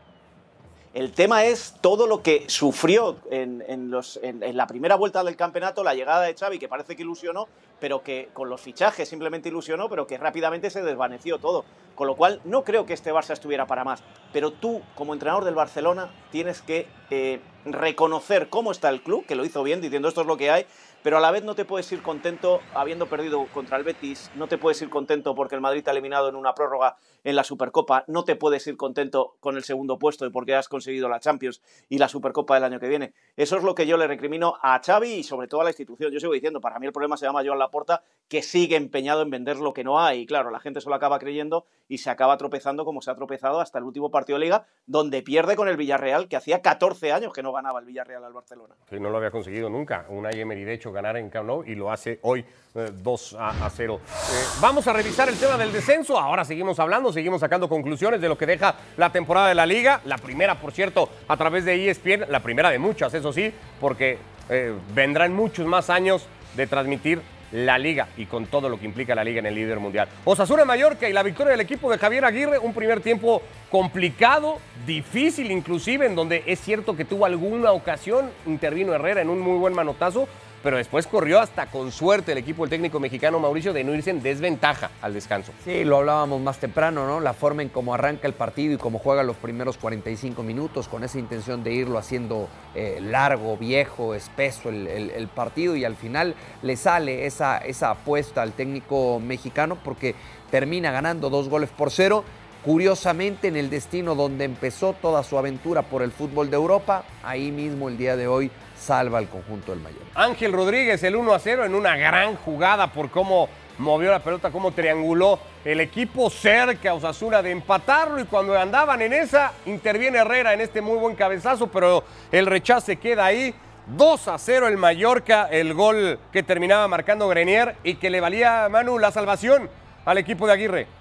el 0.94 1.14
tema 1.14 1.46
es 1.46 1.76
todo 1.80 2.06
lo 2.06 2.22
que 2.22 2.44
sufrió 2.48 3.18
en, 3.30 3.92
la 3.92 4.68
primera 4.68 4.96
vuelta 4.96 5.24
del 5.24 5.38
campeonato, 5.38 5.84
la 5.86 5.94
llegada 5.94 6.24
de 6.24 6.34
Xavi, 6.34 6.60
que 6.60 6.68
parece 6.68 6.98
que 6.98 7.04
ilusionó, 7.04 7.48
pero 7.80 8.04
que 8.04 8.30
con 8.34 8.50
los 8.50 8.60
fichajes 8.60 9.08
simplemente 9.08 9.48
ilusionó, 9.48 9.88
pero 9.88 10.06
que 10.06 10.18
rápidamente 10.18 10.70
se 10.70 10.84
desvaneció 10.84 11.40
todo. 11.40 11.64
Con 11.96 12.08
lo 12.08 12.16
cual, 12.16 12.42
no 12.44 12.64
creo 12.64 12.86
que 12.86 12.94
este 12.94 13.14
Barça 13.14 13.32
estuviera 13.32 13.68
para 13.68 13.86
más. 13.86 14.04
Pero 14.34 14.52
tú, 14.52 14.82
como 14.96 15.14
entrenador 15.14 15.46
del 15.46 15.56
Barcelona, 15.56 16.12
tienes 16.30 16.62
que 16.62 16.88
eh, 17.10 17.40
reconocer 17.64 18.50
cómo 18.50 18.72
está 18.72 18.90
el 18.90 19.02
club, 19.02 19.26
que 19.26 19.36
lo 19.36 19.46
hizo 19.46 19.64
bien, 19.64 19.80
diciendo 19.80 20.10
esto 20.10 20.22
es 20.22 20.28
lo 20.28 20.36
que 20.36 20.52
hay, 20.52 20.66
pero 21.04 21.18
a 21.18 21.20
la 21.20 21.32
vez 21.32 21.44
no 21.44 21.56
te 21.56 21.66
puedes 21.66 21.92
ir 21.92 22.02
contento 22.02 22.60
habiendo 22.74 23.08
perdido 23.08 23.46
contra 23.54 23.78
el 23.78 23.84
Betis, 23.84 24.30
no 24.36 24.48
te 24.48 24.58
puedes 24.58 24.82
ir 24.82 24.90
contento 24.90 25.36
porque 25.36 25.56
el 25.56 25.62
Madrid 25.62 25.84
te 25.84 25.90
ha 25.90 25.94
eliminado 25.94 26.30
en 26.30 26.36
una 26.36 26.54
prórroga 26.54 26.98
en 27.24 27.36
la 27.36 27.44
Supercopa, 27.44 28.04
no 28.08 28.24
te 28.24 28.36
puedes 28.36 28.66
ir 28.68 28.78
contento 28.78 29.36
con 29.40 29.56
el 29.58 29.64
segundo 29.64 29.98
puesto 30.00 30.30
porque 30.32 30.56
has 30.56 30.68
conseguido 30.68 31.10
la 31.10 31.20
Champions 31.20 31.62
y 31.90 31.98
la 31.98 32.08
Supercopa 32.08 32.56
del 32.56 32.64
año 32.64 32.80
que 32.80 32.88
viene. 32.88 33.14
Eso 33.36 33.58
es 33.58 33.64
lo 33.64 33.76
que 33.76 33.86
yo 33.88 33.98
le 33.98 34.08
recrimino 34.08 34.56
a 34.62 34.82
Xavi 34.84 35.14
y 35.14 35.24
sobre 35.24 35.48
todo 35.48 35.62
a 35.62 35.64
la 35.64 35.70
institución. 35.70 36.12
Yo 36.12 36.20
sigo 36.20 36.34
diciendo, 36.34 36.62
para 36.62 36.80
mí 36.80 36.86
el 36.86 36.94
problema 36.94 37.18
se 37.18 37.26
llama 37.26 37.44
Joan 37.46 37.60
Laporta, 37.60 38.04
que 38.28 38.42
sigue 38.42 38.76
empeñado 38.76 39.22
en 39.22 39.30
vender 39.30 39.58
lo 39.58 39.74
que 39.74 39.84
no 39.84 40.00
hay. 40.00 40.22
Y 40.22 40.26
claro, 40.26 40.52
la 40.52 40.60
gente 40.60 40.82
solo 40.82 40.96
acaba 40.96 41.20
creyendo 41.20 41.66
y 41.88 41.98
se 42.00 42.10
acaba 42.10 42.38
tropezando 42.38 42.86
como 42.86 43.02
se 43.02 43.12
ha 43.12 43.16
tropezado 43.16 43.60
hasta 43.60 43.78
el 43.78 43.84
último 43.84 44.10
partido 44.10 44.40
de 44.40 44.46
Liga, 44.46 44.66
donde 44.86 45.22
pierde 45.22 45.56
con 45.56 45.68
el 45.68 45.78
Villarreal, 45.78 46.28
que 46.28 46.38
hacía 46.38 46.62
14 46.62 47.12
años 47.12 47.34
que 47.34 47.44
no 47.44 47.52
ganaba 47.52 47.80
el 47.80 47.86
Villarreal 47.86 48.24
al 48.24 48.34
Barcelona. 48.34 48.76
Sí, 48.90 49.00
no 49.00 49.10
lo 49.10 49.18
había 49.18 49.32
conseguido 49.32 49.70
nunca. 49.70 50.06
Una 50.10 50.30
Emery, 50.32 50.64
de 50.64 50.74
hecho, 50.74 50.92
ganar 50.92 51.18
en 51.18 51.30
Camp 51.30 51.48
Nou 51.48 51.64
y 51.66 51.76
lo 51.76 51.92
hace 51.92 52.20
hoy 52.24 52.46
eh, 52.76 52.90
2 52.94 53.34
a, 53.38 53.66
a 53.66 53.70
0. 53.70 54.00
Eh, 54.04 54.44
vamos 54.62 54.88
a 54.88 54.94
revisar 54.94 55.28
el 55.28 55.38
tema 55.38 55.58
del 55.58 55.72
descenso. 55.72 56.18
Ahora 56.18 56.46
seguimos 56.46 56.80
hablando, 56.80 57.11
seguimos 57.12 57.42
sacando 57.42 57.70
conclusiones 57.70 58.22
de 58.22 58.30
lo 58.30 58.38
que 58.38 58.46
deja 58.46 58.76
la 58.98 59.12
temporada 59.12 59.48
de 59.48 59.56
la 59.56 59.66
liga. 59.66 60.02
La 60.06 60.18
primera, 60.18 60.56
por 60.56 60.72
cierto, 60.72 61.10
a 61.28 61.38
través 61.38 61.66
de 61.66 61.90
ESPN, 61.90 62.26
la 62.30 62.42
primera 62.42 62.70
de 62.70 62.80
muchas, 62.80 63.14
eso 63.14 63.34
sí, 63.34 63.54
porque 63.80 64.18
eh, 64.50 64.74
vendrán 64.94 65.34
muchos 65.34 65.66
más 65.66 65.90
años 65.90 66.26
de 66.56 66.68
transmitir 66.68 67.22
la 67.52 67.78
liga 67.78 68.08
y 68.18 68.26
con 68.26 68.46
todo 68.46 68.70
lo 68.70 68.80
que 68.80 68.86
implica 68.86 69.14
la 69.14 69.24
liga 69.24 69.40
en 69.40 69.46
el 69.46 69.56
líder 69.56 69.80
mundial. 69.80 70.08
Osasuna 70.24 70.66
Mallorca 70.66 71.10
y 71.10 71.14
la 71.14 71.24
victoria 71.24 71.52
del 71.52 71.62
equipo 71.62 71.92
de 71.92 71.98
Javier 71.98 72.26
Aguirre, 72.26 72.58
un 72.58 72.74
primer 72.74 73.02
tiempo 73.02 73.42
complicado, 73.70 74.60
difícil 74.86 75.52
inclusive, 75.52 76.06
en 76.06 76.16
donde 76.16 76.44
es 76.46 76.60
cierto 76.62 76.96
que 76.96 77.06
tuvo 77.06 77.26
alguna 77.26 77.72
ocasión, 77.72 78.30
intervino 78.46 78.94
Herrera 78.94 79.22
en 79.22 79.30
un 79.30 79.40
muy 79.40 79.58
buen 79.58 79.74
manotazo, 79.74 80.28
pero 80.64 80.78
después 80.78 81.08
corrió 81.08 81.40
hasta 81.40 81.68
con 81.68 81.92
suerte 81.92 82.32
el 82.32 82.38
equipo 82.38 82.64
del 82.64 82.70
técnico 82.70 83.00
mexicano 83.00 83.40
Mauricio 83.40 83.74
de 83.74 83.84
no 83.84 83.94
irse 83.94 84.12
en 84.12 84.22
desventaja 84.22 84.92
al 85.02 85.14
descanso. 85.14 85.52
Sí, 85.64 85.84
lo 85.84 85.98
hablábamos 85.98 86.42
más 86.42 86.60
temprano, 86.60 87.06
¿no? 87.06 87.20
La 87.20 87.34
forma 87.34 87.62
en 87.62 87.70
cómo 87.70 87.94
arranca 87.94 88.28
el 88.28 88.34
partido 88.34 88.74
y 88.74 88.78
cómo 88.78 89.00
juega 89.00 89.24
los 89.24 89.38
primeros 89.38 89.78
45 89.78 90.44
minutos, 90.44 90.88
con 90.88 91.04
esa 91.04 91.20
intención 91.20 91.64
de 91.64 91.74
irlo 91.74 91.98
haciendo 91.98 92.48
eh, 92.76 93.00
largo, 93.02 93.58
viejo, 93.58 94.14
espeso 94.14 94.70
el, 94.70 94.88
el, 94.88 95.28
partido 95.28 95.76
y 95.76 95.86
al 95.86 95.96
final 95.96 96.36
le 96.62 96.76
sale 96.76 97.26
esa, 97.26 97.58
esa 97.58 97.92
apuesta 97.92 98.42
al 98.42 98.54
técnico 98.54 99.20
mexicano 99.20 99.78
porque 99.84 100.16
termina 100.50 100.92
ganando 100.92 101.30
dos 101.30 101.50
goles 101.50 101.70
por 101.70 101.92
cero. 101.92 102.24
Curiosamente, 102.64 103.48
en 103.48 103.56
el 103.56 103.72
destino 103.72 104.14
donde 104.14 104.46
empezó 104.46 104.94
toda 104.94 105.24
su 105.24 105.36
aventura 105.36 105.82
por 105.82 106.04
el 106.04 106.12
fútbol 106.12 106.52
de 106.52 106.58
Europa, 106.58 107.04
ahí 107.24 107.52
mismo 107.52 107.90
el 107.90 107.98
día 107.98 108.16
de 108.16 108.28
hoy 108.28 108.52
salva 108.82 109.20
al 109.20 109.30
conjunto 109.30 109.72
del 109.72 109.82
Mayor. 109.82 110.02
Ángel 110.16 110.52
Rodríguez, 110.52 111.02
el 111.04 111.16
1 111.16 111.34
a 111.34 111.40
0 111.40 111.66
en 111.66 111.76
una 111.76 111.96
gran 111.96 112.36
jugada 112.36 112.88
por 112.92 113.10
cómo 113.10 113.48
movió 113.78 114.12
la 114.12 114.20
pelota, 114.20 114.52
cómo 114.52 114.72
trianguló 114.72 115.40
el 115.64 115.80
equipo 115.80 116.30
cerca 116.30 116.94
Osasuna 116.94 117.42
de 117.42 117.52
empatarlo 117.52 118.20
y 118.20 118.26
cuando 118.26 118.58
andaban 118.58 119.02
en 119.02 119.14
esa, 119.14 119.54
interviene 119.66 120.20
Herrera 120.20 120.54
en 120.54 120.62
este 120.62 120.82
muy 120.82 120.98
buen 120.98 121.16
cabezazo, 121.16 121.68
pero 121.68 122.04
el 122.32 122.46
rechace 122.46 122.98
queda 122.98 123.26
ahí. 123.26 123.54
2 123.88 124.28
a 124.28 124.38
0 124.38 124.68
el 124.68 124.78
Mallorca, 124.78 125.48
el 125.52 125.74
gol 125.74 126.20
que 126.32 126.44
terminaba 126.44 126.88
marcando 126.88 127.28
Grenier 127.28 127.76
y 127.84 127.96
que 127.96 128.10
le 128.10 128.22
valía 128.22 128.66
a 128.66 128.70
Manu 128.70 129.00
la 129.00 129.12
salvación 129.12 129.70
al 130.06 130.18
equipo 130.18 130.48
de 130.48 130.54
Aguirre. 130.54 131.01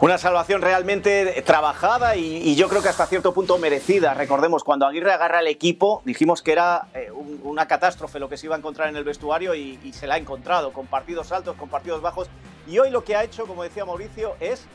Una 0.00 0.18
salvación 0.18 0.60
realmente 0.60 1.40
trabajada 1.46 2.16
y, 2.16 2.38
y, 2.38 2.56
yo 2.56 2.68
creo 2.68 2.82
que 2.82 2.88
hasta 2.88 3.06
cierto 3.06 3.32
punto 3.32 3.58
merecida. 3.58 4.12
Recordemos, 4.12 4.64
cuando 4.64 4.86
Aguirre 4.86 5.12
agarra 5.12 5.38
al 5.38 5.46
equipo, 5.46 6.02
dijimos 6.04 6.42
que 6.42 6.50
era 6.50 6.88
eh, 6.94 7.12
un, 7.12 7.40
una 7.44 7.68
catástrofe 7.68 8.18
lo 8.18 8.28
que 8.28 8.36
se 8.36 8.46
iba 8.46 8.56
a 8.56 8.58
encontrar 8.58 8.88
en 8.88 8.96
el 8.96 9.04
vestuario 9.04 9.54
y, 9.54 9.78
y, 9.84 9.92
se 9.92 10.08
la 10.08 10.14
ha 10.14 10.18
encontrado, 10.18 10.72
con 10.72 10.88
partidos 10.88 11.30
altos, 11.30 11.54
con 11.54 11.68
partidos 11.68 12.02
bajos. 12.02 12.28
Y 12.66 12.80
hoy 12.80 12.90
lo 12.90 13.04
que 13.04 13.14
ha 13.14 13.22
hecho, 13.22 13.46
como 13.46 13.62
decía 13.62 13.84
Mauricio, 13.84 14.34
es, 14.40 14.66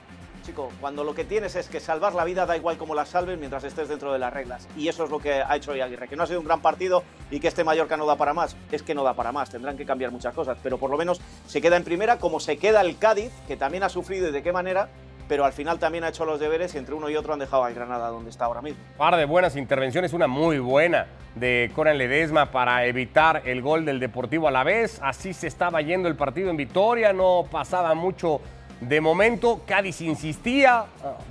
chico, 0.41 0.71
cuando 0.79 1.03
lo 1.03 1.13
que 1.13 1.25
tienes 1.25 1.53
es 1.57 1.67
que 1.67 1.81
salvar 1.81 2.15
la 2.15 2.23
vida 2.23 2.45
da 2.45 2.55
igual 2.55 2.77
cómo 2.77 2.95
la 2.95 3.05
salves 3.05 3.37
mientras 3.37 3.65
estés 3.65 3.89
dentro 3.89 4.13
de 4.13 4.19
las 4.19 4.31
reglas. 4.31 4.69
Y 4.77 4.87
eso 4.87 5.03
es 5.03 5.09
lo 5.09 5.19
que 5.19 5.33
ha 5.33 5.53
hecho 5.57 5.71
hoy 5.71 5.81
Aguirre, 5.81 6.07
que 6.07 6.15
no 6.15 6.23
ha 6.23 6.27
sido 6.27 6.39
un 6.39 6.45
gran 6.45 6.61
partido 6.61 7.03
y 7.29 7.41
que 7.41 7.49
este 7.49 7.65
Mallorca 7.65 7.97
no 7.97 8.05
da 8.05 8.15
para 8.15 8.33
más. 8.33 8.55
Es 8.71 8.83
que 8.83 8.95
no 8.95 9.03
da 9.03 9.15
para 9.15 9.33
más, 9.33 9.49
tendrán 9.49 9.75
que 9.75 9.85
cambiar 9.85 10.11
muchas 10.11 10.33
cosas, 10.33 10.57
pero 10.63 10.77
por 10.77 10.89
lo 10.89 10.97
menos 10.97 11.19
se 11.45 11.59
queda 11.59 11.75
en 11.75 11.83
primera, 11.83 12.19
como 12.19 12.39
se 12.39 12.57
queda 12.57 12.79
el 12.79 12.97
Cádiz, 12.97 13.33
que 13.49 13.57
también 13.57 13.83
ha 13.83 13.89
sufrido 13.89 14.29
y 14.29 14.31
de 14.31 14.41
qué 14.41 14.53
manera 14.53 14.89
pero 15.29 15.45
al 15.45 15.53
final 15.53 15.77
también 15.77 16.03
ha 16.03 16.09
hecho 16.09 16.25
los 16.25 16.39
deberes 16.39 16.73
y 16.73 16.79
entre 16.79 16.95
uno 16.95 17.07
y 17.07 17.15
otro 17.15 17.31
han 17.31 17.39
dejado 17.39 17.63
a 17.63 17.69
Granada 17.69 18.09
donde 18.09 18.31
está 18.31 18.45
ahora 18.45 18.63
mismo. 18.63 18.79
Par 18.97 19.15
de 19.15 19.25
buenas 19.25 19.55
intervenciones, 19.55 20.11
una 20.11 20.25
muy 20.27 20.57
buena 20.57 21.05
de 21.35 21.71
Coran 21.75 21.99
Ledesma 21.99 22.47
para 22.47 22.83
evitar 22.85 23.43
el 23.45 23.61
gol 23.61 23.85
del 23.85 23.99
Deportivo 23.99 24.47
a 24.47 24.51
la 24.51 24.63
vez. 24.63 24.99
Así 25.03 25.33
se 25.33 25.45
estaba 25.45 25.81
yendo 25.81 26.09
el 26.09 26.15
partido 26.15 26.49
en 26.49 26.57
Vitoria, 26.57 27.13
no 27.13 27.45
pasaba 27.49 27.93
mucho 27.93 28.41
de 28.81 28.99
momento. 29.01 29.61
Cádiz 29.67 30.01
insistía, 30.01 30.85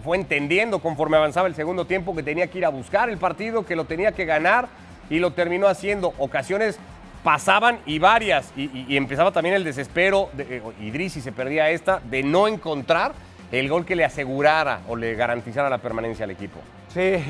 fue 0.04 0.16
entendiendo 0.16 0.78
conforme 0.78 1.16
avanzaba 1.16 1.48
el 1.48 1.56
segundo 1.56 1.84
tiempo 1.84 2.14
que 2.14 2.22
tenía 2.22 2.46
que 2.46 2.58
ir 2.58 2.66
a 2.66 2.70
buscar 2.70 3.10
el 3.10 3.18
partido, 3.18 3.66
que 3.66 3.74
lo 3.74 3.84
tenía 3.84 4.12
que 4.12 4.24
ganar 4.24 4.68
y 5.10 5.18
lo 5.18 5.32
terminó 5.32 5.66
haciendo. 5.66 6.14
Ocasiones 6.18 6.78
pasaban 7.24 7.80
y 7.84 7.98
varias, 7.98 8.52
y 8.56 8.96
empezaba 8.96 9.32
también 9.32 9.56
el 9.56 9.64
desespero, 9.64 10.30
de, 10.34 10.58
eh, 10.58 10.62
Idrisi 10.82 11.20
se 11.20 11.32
perdía 11.32 11.68
esta, 11.70 11.98
de 11.98 12.22
no 12.22 12.46
encontrar 12.46 13.12
el 13.52 13.68
gol 13.68 13.84
que 13.84 13.96
le 13.96 14.04
asegurara 14.04 14.80
o 14.88 14.96
le 14.96 15.14
garantizara 15.14 15.70
la 15.70 15.78
permanencia 15.78 16.24
al 16.24 16.30
equipo. 16.30 16.58
Sí, 16.92 17.22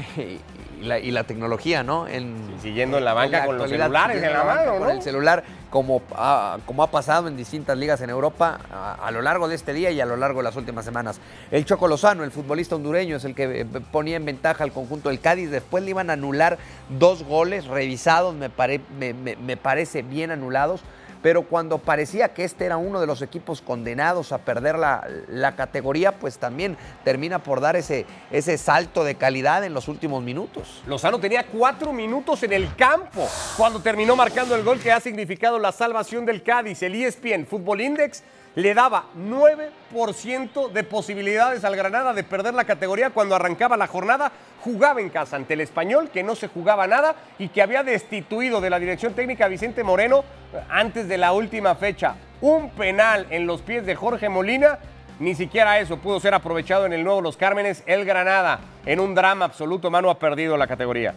y 0.81 0.85
la, 0.85 0.99
y 0.99 1.11
la 1.11 1.25
tecnología, 1.25 1.83
¿no? 1.83 2.07
En, 2.07 2.37
sí, 2.57 2.69
siguiendo 2.69 2.99
en 2.99 3.05
la 3.05 3.15
banca 3.15 3.39
en 3.39 3.41
la 3.41 3.47
con 3.47 3.59
los 3.59 3.71
celulares 3.71 4.23
en 4.23 4.33
la 4.33 4.45
mano, 4.45 4.75
¿no? 4.75 4.79
Con 4.79 4.91
el 4.91 5.03
celular, 5.03 5.43
como 5.71 6.03
ha, 6.15 6.59
como 6.65 6.83
ha 6.83 6.91
pasado 6.91 7.27
en 7.29 7.37
distintas 7.37 7.77
ligas 7.77 8.01
en 8.01 8.11
Europa 8.11 8.61
a, 8.73 8.95
a, 8.95 9.11
lo 9.11 9.21
largo 9.23 9.49
de 9.49 9.57
este 9.57 9.73
día 9.73 9.91
y 9.91 10.01
a 10.01 10.07
lo 10.07 10.17
largo 10.17 10.39
de 10.41 10.45
las 10.45 10.57
últimas 10.57 10.85
semanas. 10.85 11.21
El 11.51 11.65
Choco 11.65 11.89
Lozano, 11.89 12.23
el 12.23 12.31
futbolista 12.31 12.77
hondureño, 12.77 13.17
es 13.17 13.25
el 13.25 13.35
que 13.35 13.67
ponía 13.91 14.17
en 14.17 14.25
ventaja 14.25 14.63
al 14.63 14.73
conjunto 14.73 15.09
del 15.09 15.21
Cádiz. 15.21 15.51
Después 15.51 15.83
le 15.83 15.91
iban 15.91 16.11
a 16.11 16.13
anular 16.13 16.59
dos 16.89 17.25
goles 17.25 17.67
revisados, 17.67 18.35
me, 18.35 18.49
pare, 18.49 18.81
me, 18.99 19.13
me, 19.15 19.37
me 19.37 19.57
parece 19.57 20.03
bien 20.03 20.31
anulados 20.31 20.83
pero 21.23 21.43
cuando 21.43 21.79
parecía 21.79 22.33
que 22.35 22.45
este 22.45 22.67
era 22.67 22.77
uno 22.77 23.01
de 23.01 23.07
los 23.07 23.23
equipos 23.23 23.61
condenados 23.61 24.33
a 24.33 24.39
perder 24.39 24.79
la, 24.79 25.07
la, 25.29 25.57
categoría, 25.57 26.13
pues 26.13 26.39
también 26.39 26.77
termina 27.05 27.41
por 27.41 27.61
dar 27.61 27.77
ese, 27.77 28.07
ese 28.31 28.59
salto 28.59 29.05
de 29.05 29.17
calidad 29.17 29.65
en 29.65 29.75
los 29.75 29.89
últimos 29.89 30.23
minutos. 30.23 30.83
Lozano 30.87 31.19
tenía 31.19 31.47
cuatro 31.47 31.93
minutos 31.93 32.43
en 32.43 32.53
el 32.53 32.75
campo 32.77 33.29
cuando 33.57 33.81
terminó 33.81 34.17
marcando 34.17 34.55
el 34.55 34.63
gol 34.63 34.79
que 34.79 34.93
ha 34.93 35.01
significado 35.01 35.59
la 35.59 35.73
salvación 35.73 36.27
del 36.27 36.43
Cádiz. 36.43 36.83
El 36.83 36.95
ESPN 36.95 37.47
Fútbol 37.47 37.81
Index 37.81 38.23
le 38.55 38.75
daba 38.75 39.05
9% 39.17 40.71
de 40.71 40.85
posibilidades 40.85 41.65
al 41.65 41.77
Granada 41.77 42.13
de 42.13 42.25
perder 42.25 42.55
la 42.55 42.65
categoría 42.65 43.11
cuando 43.11 43.35
arrancaba 43.35 43.77
la 43.77 43.87
jornada. 43.87 44.33
Jugaba 44.61 45.01
en 45.01 45.11
casa 45.11 45.37
ante 45.37 45.55
el 45.55 45.61
español, 45.61 46.11
que 46.13 46.23
no 46.23 46.35
se 46.35 46.49
jugaba 46.49 46.87
nada 46.87 47.15
y 47.39 47.49
que 47.49 47.63
había 47.63 47.83
destituido 47.83 48.61
de 48.61 48.71
la 48.71 48.79
dirección 48.79 49.15
técnica 49.15 49.45
a 49.45 49.49
Vicente 49.49 49.85
Moreno 49.85 50.25
antes 50.69 51.09
de 51.09 51.19
la 51.19 51.33
última 51.33 51.75
fecha. 51.75 52.17
Un 52.41 52.71
penal 52.71 53.27
en 53.31 53.47
los 53.47 53.63
pies 53.63 53.85
de 53.85 53.97
Jorge 53.97 54.29
Molina 54.29 54.79
Ni 55.19 55.35
siquiera 55.35 55.81
eso 55.81 55.99
pudo 55.99 56.21
ser 56.21 56.35
aprovechado 56.35 56.87
en 56.87 56.93
el 56.93 57.03
nuevo 57.03 57.21
Los 57.21 57.37
Cármenes. 57.37 57.83
El 57.87 58.05
Granada, 58.05 58.61
en 58.87 59.01
un 59.01 59.15
drama 59.15 59.45
absoluto, 59.45 59.91
Manu 59.91 60.11
ha 60.11 60.19
perdido 60.19 60.57
la 60.57 60.69
categoría. 60.69 61.15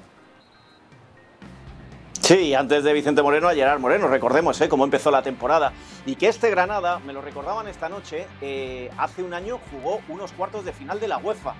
Sí, 2.32 2.54
antes 2.54 2.86
de 2.86 2.94
Vicente 2.94 3.22
Moreno 3.22 3.50
a 3.50 3.54
Gerard 3.54 3.82
Moreno, 3.82 4.08
recordemos 4.08 4.62
¿eh? 4.62 4.70
cómo 4.70 4.86
empezó 4.86 5.12
la 5.12 5.22
temporada. 5.22 5.74
Y 6.06 6.16
que 6.16 6.30
este 6.30 6.50
Granada, 6.50 7.00
me 7.00 7.12
lo 7.12 7.22
recordaban 7.22 7.68
esta 7.68 7.90
noche, 7.90 8.26
eh, 8.40 8.90
hace 8.98 9.22
un 9.22 9.34
año 9.34 9.60
jugó 9.70 10.00
unos 10.08 10.32
cuartos 10.32 10.64
de 10.64 10.72
final 10.72 11.02
de 11.02 11.10
la 11.10 11.18
UEFA, 11.18 11.56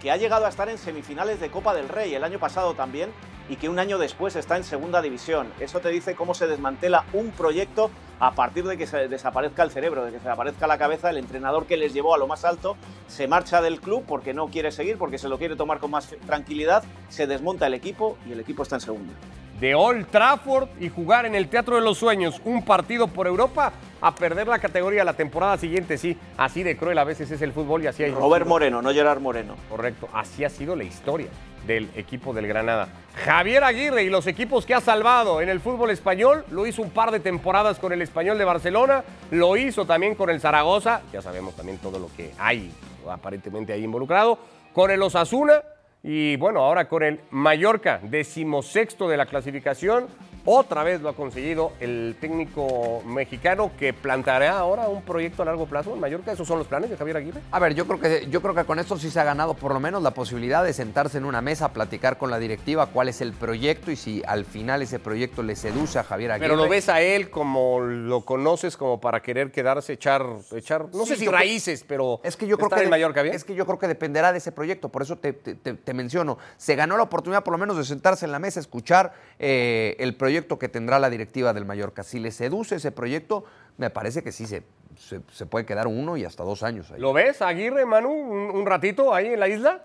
que 0.00 0.12
ha 0.12 0.16
llegado 0.16 0.46
a 0.46 0.48
estar 0.48 0.68
en 0.68 0.78
semifinales 0.78 1.40
de 1.40 1.50
Copa 1.50 1.74
del 1.74 1.88
Rey 1.88 2.14
el 2.14 2.22
año 2.22 2.38
pasado 2.38 2.74
también, 2.74 3.10
y 3.48 3.56
que 3.56 3.68
un 3.68 3.80
año 3.80 3.98
después 3.98 4.36
está 4.36 4.56
en 4.56 4.62
segunda 4.62 5.02
división. 5.02 5.48
Eso 5.58 5.80
te 5.80 5.88
dice 5.88 6.14
cómo 6.14 6.34
se 6.34 6.46
desmantela 6.46 7.04
un 7.14 7.32
proyecto 7.32 7.90
a 8.20 8.30
partir 8.30 8.62
de 8.62 8.78
que 8.78 8.86
se 8.86 9.08
desaparezca 9.08 9.64
el 9.64 9.72
cerebro, 9.72 10.04
de 10.04 10.12
que 10.12 10.18
se 10.18 10.24
desaparezca 10.26 10.68
la 10.68 10.78
cabeza, 10.78 11.10
el 11.10 11.16
entrenador 11.16 11.66
que 11.66 11.76
les 11.76 11.92
llevó 11.94 12.14
a 12.14 12.18
lo 12.18 12.28
más 12.28 12.44
alto 12.44 12.76
se 13.08 13.26
marcha 13.26 13.60
del 13.60 13.80
club 13.80 14.04
porque 14.06 14.34
no 14.34 14.46
quiere 14.46 14.70
seguir, 14.70 14.98
porque 14.98 15.18
se 15.18 15.28
lo 15.28 15.36
quiere 15.38 15.56
tomar 15.56 15.80
con 15.80 15.90
más 15.90 16.14
tranquilidad, 16.26 16.84
se 17.08 17.26
desmonta 17.26 17.66
el 17.66 17.74
equipo 17.74 18.16
y 18.24 18.30
el 18.30 18.38
equipo 18.38 18.62
está 18.62 18.76
en 18.76 18.82
segunda 18.82 19.14
de 19.62 19.76
Old 19.76 20.08
Trafford 20.08 20.68
y 20.80 20.88
jugar 20.88 21.24
en 21.24 21.36
el 21.36 21.46
Teatro 21.46 21.76
de 21.76 21.82
los 21.82 21.96
Sueños 21.96 22.42
un 22.44 22.64
partido 22.64 23.06
por 23.06 23.28
Europa 23.28 23.72
a 24.00 24.12
perder 24.12 24.48
la 24.48 24.58
categoría 24.58 25.04
la 25.04 25.12
temporada 25.12 25.56
siguiente, 25.56 25.98
sí, 25.98 26.18
así 26.36 26.64
de 26.64 26.76
cruel 26.76 26.98
a 26.98 27.04
veces 27.04 27.30
es 27.30 27.40
el 27.42 27.52
fútbol 27.52 27.84
y 27.84 27.86
así 27.86 28.02
hay. 28.02 28.10
Robert 28.10 28.44
Moreno, 28.44 28.82
no 28.82 28.92
Gerard 28.92 29.20
Moreno. 29.20 29.54
Correcto, 29.70 30.08
así 30.12 30.44
ha 30.44 30.50
sido 30.50 30.74
la 30.74 30.82
historia 30.82 31.28
del 31.64 31.88
equipo 31.94 32.34
del 32.34 32.48
Granada. 32.48 32.88
Javier 33.24 33.62
Aguirre 33.62 34.02
y 34.02 34.10
los 34.10 34.26
equipos 34.26 34.66
que 34.66 34.74
ha 34.74 34.80
salvado 34.80 35.40
en 35.40 35.48
el 35.48 35.60
fútbol 35.60 35.90
español, 35.90 36.44
lo 36.50 36.66
hizo 36.66 36.82
un 36.82 36.90
par 36.90 37.12
de 37.12 37.20
temporadas 37.20 37.78
con 37.78 37.92
el 37.92 38.02
Español 38.02 38.38
de 38.38 38.44
Barcelona, 38.44 39.04
lo 39.30 39.56
hizo 39.56 39.86
también 39.86 40.16
con 40.16 40.28
el 40.28 40.40
Zaragoza, 40.40 41.02
ya 41.12 41.22
sabemos 41.22 41.54
también 41.54 41.78
todo 41.78 42.00
lo 42.00 42.08
que 42.16 42.32
hay 42.36 42.72
aparentemente 43.08 43.72
ahí 43.72 43.84
involucrado, 43.84 44.40
con 44.72 44.90
el 44.90 45.00
Osasuna 45.02 45.62
y 46.02 46.36
bueno, 46.36 46.60
ahora 46.60 46.88
con 46.88 47.02
el 47.02 47.20
Mallorca, 47.30 48.00
decimosexto 48.02 49.08
de 49.08 49.16
la 49.16 49.26
clasificación, 49.26 50.08
otra 50.44 50.82
vez 50.82 51.00
lo 51.00 51.08
ha 51.08 51.14
conseguido 51.14 51.72
el 51.78 52.16
técnico 52.20 53.02
mexicano 53.06 53.70
que 53.78 53.92
planteará 53.92 54.58
ahora 54.58 54.88
un 54.88 55.02
proyecto 55.02 55.42
a 55.42 55.44
largo 55.44 55.66
plazo 55.66 55.94
en 55.94 56.00
Mallorca. 56.00 56.32
¿Esos 56.32 56.48
son 56.48 56.58
los 56.58 56.66
planes 56.66 56.90
de 56.90 56.96
Javier 56.96 57.16
Aguirre? 57.16 57.40
A 57.52 57.58
ver, 57.60 57.74
yo 57.74 57.86
creo 57.86 58.00
que, 58.00 58.26
yo 58.28 58.42
creo 58.42 58.54
que 58.54 58.64
con 58.64 58.78
esto 58.78 58.98
sí 58.98 59.10
se 59.10 59.20
ha 59.20 59.24
ganado 59.24 59.54
por 59.54 59.72
lo 59.72 59.78
menos 59.78 60.02
la 60.02 60.12
posibilidad 60.12 60.64
de 60.64 60.72
sentarse 60.72 61.18
en 61.18 61.24
una 61.24 61.40
mesa, 61.40 61.72
platicar 61.72 62.18
con 62.18 62.30
la 62.30 62.38
directiva 62.38 62.86
cuál 62.86 63.08
es 63.08 63.20
el 63.20 63.32
proyecto 63.32 63.92
y 63.92 63.96
si 63.96 64.22
al 64.26 64.44
final 64.44 64.82
ese 64.82 64.98
proyecto 64.98 65.42
le 65.42 65.54
seduce 65.54 65.98
a 65.98 66.02
Javier 66.02 66.32
Aguirre. 66.32 66.48
Pero 66.48 66.60
lo 66.60 66.68
ves 66.68 66.88
a 66.88 67.00
él 67.00 67.30
como 67.30 67.80
lo 67.80 68.22
conoces, 68.24 68.76
como 68.76 69.00
para 69.00 69.22
querer 69.22 69.52
quedarse, 69.52 69.92
echar, 69.92 70.26
echar 70.56 70.86
no 70.92 71.06
sé 71.06 71.16
si 71.16 71.28
raíces, 71.28 71.84
pero 71.86 72.20
es 72.24 72.36
que 72.36 72.48
yo 72.48 72.58
creo 72.58 72.68
que 72.68 72.82
en 72.82 72.90
Mallorca 72.90 73.22
bien. 73.22 73.34
Es 73.34 73.44
que 73.44 73.54
yo 73.54 73.64
creo 73.64 73.78
que 73.78 73.86
dependerá 73.86 74.32
de 74.32 74.38
ese 74.38 74.50
proyecto, 74.50 74.88
por 74.88 75.02
eso 75.02 75.18
te, 75.18 75.94
menciono. 75.94 76.38
Se 76.56 76.74
ganó 76.74 76.96
la 76.96 77.04
oportunidad 77.04 77.44
por 77.44 77.52
lo 77.52 77.58
menos 77.58 77.76
de 77.76 77.84
sentarse 77.84 78.24
en 78.24 78.32
la 78.32 78.38
mesa, 78.40 78.58
escuchar 78.58 79.12
eh, 79.38 79.94
el 79.98 80.16
proyecto 80.16 80.31
proyecto 80.32 80.58
que 80.58 80.70
tendrá 80.70 80.98
la 80.98 81.10
directiva 81.10 81.52
del 81.52 81.66
Mallorca. 81.66 82.02
Si 82.02 82.18
le 82.18 82.30
seduce 82.30 82.76
ese 82.76 82.90
proyecto, 82.90 83.44
me 83.76 83.90
parece 83.90 84.22
que 84.22 84.32
sí 84.32 84.46
se, 84.46 84.62
se, 84.96 85.44
puede 85.44 85.66
quedar 85.66 85.86
uno 85.86 86.16
y 86.16 86.24
hasta 86.24 86.42
dos 86.42 86.62
años 86.62 86.90
ahí. 86.90 86.98
¿Lo 86.98 87.12
ves, 87.12 87.42
Aguirre, 87.42 87.84
Manu, 87.84 88.08
un, 88.08 88.64
ratito 88.64 89.12
ahí 89.12 89.26
en 89.26 89.38
la 89.40 89.48
isla? 89.48 89.84